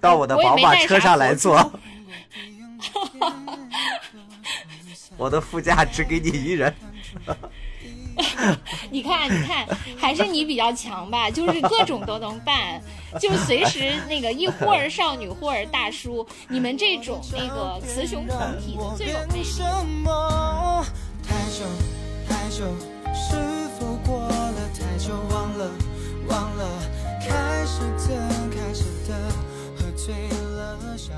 [0.00, 1.72] 到我的宝马车上来坐珠，
[5.16, 6.72] 我的副驾只给你一人。
[8.90, 9.66] 你看你看
[9.98, 12.80] 还是你比较强吧 就是各种都能办
[13.20, 20.84] 就随时那个一忽而少女忽而大叔你们这种那个雌雄同体的最有什么
[21.22, 21.64] 太久
[22.28, 22.64] 太久
[23.14, 23.36] 是
[23.78, 25.70] 否过了太久忘了
[26.28, 26.66] 忘了
[27.20, 28.16] 开始怎
[28.50, 29.14] 开始的
[29.76, 30.14] 喝醉
[30.56, 31.12] 了小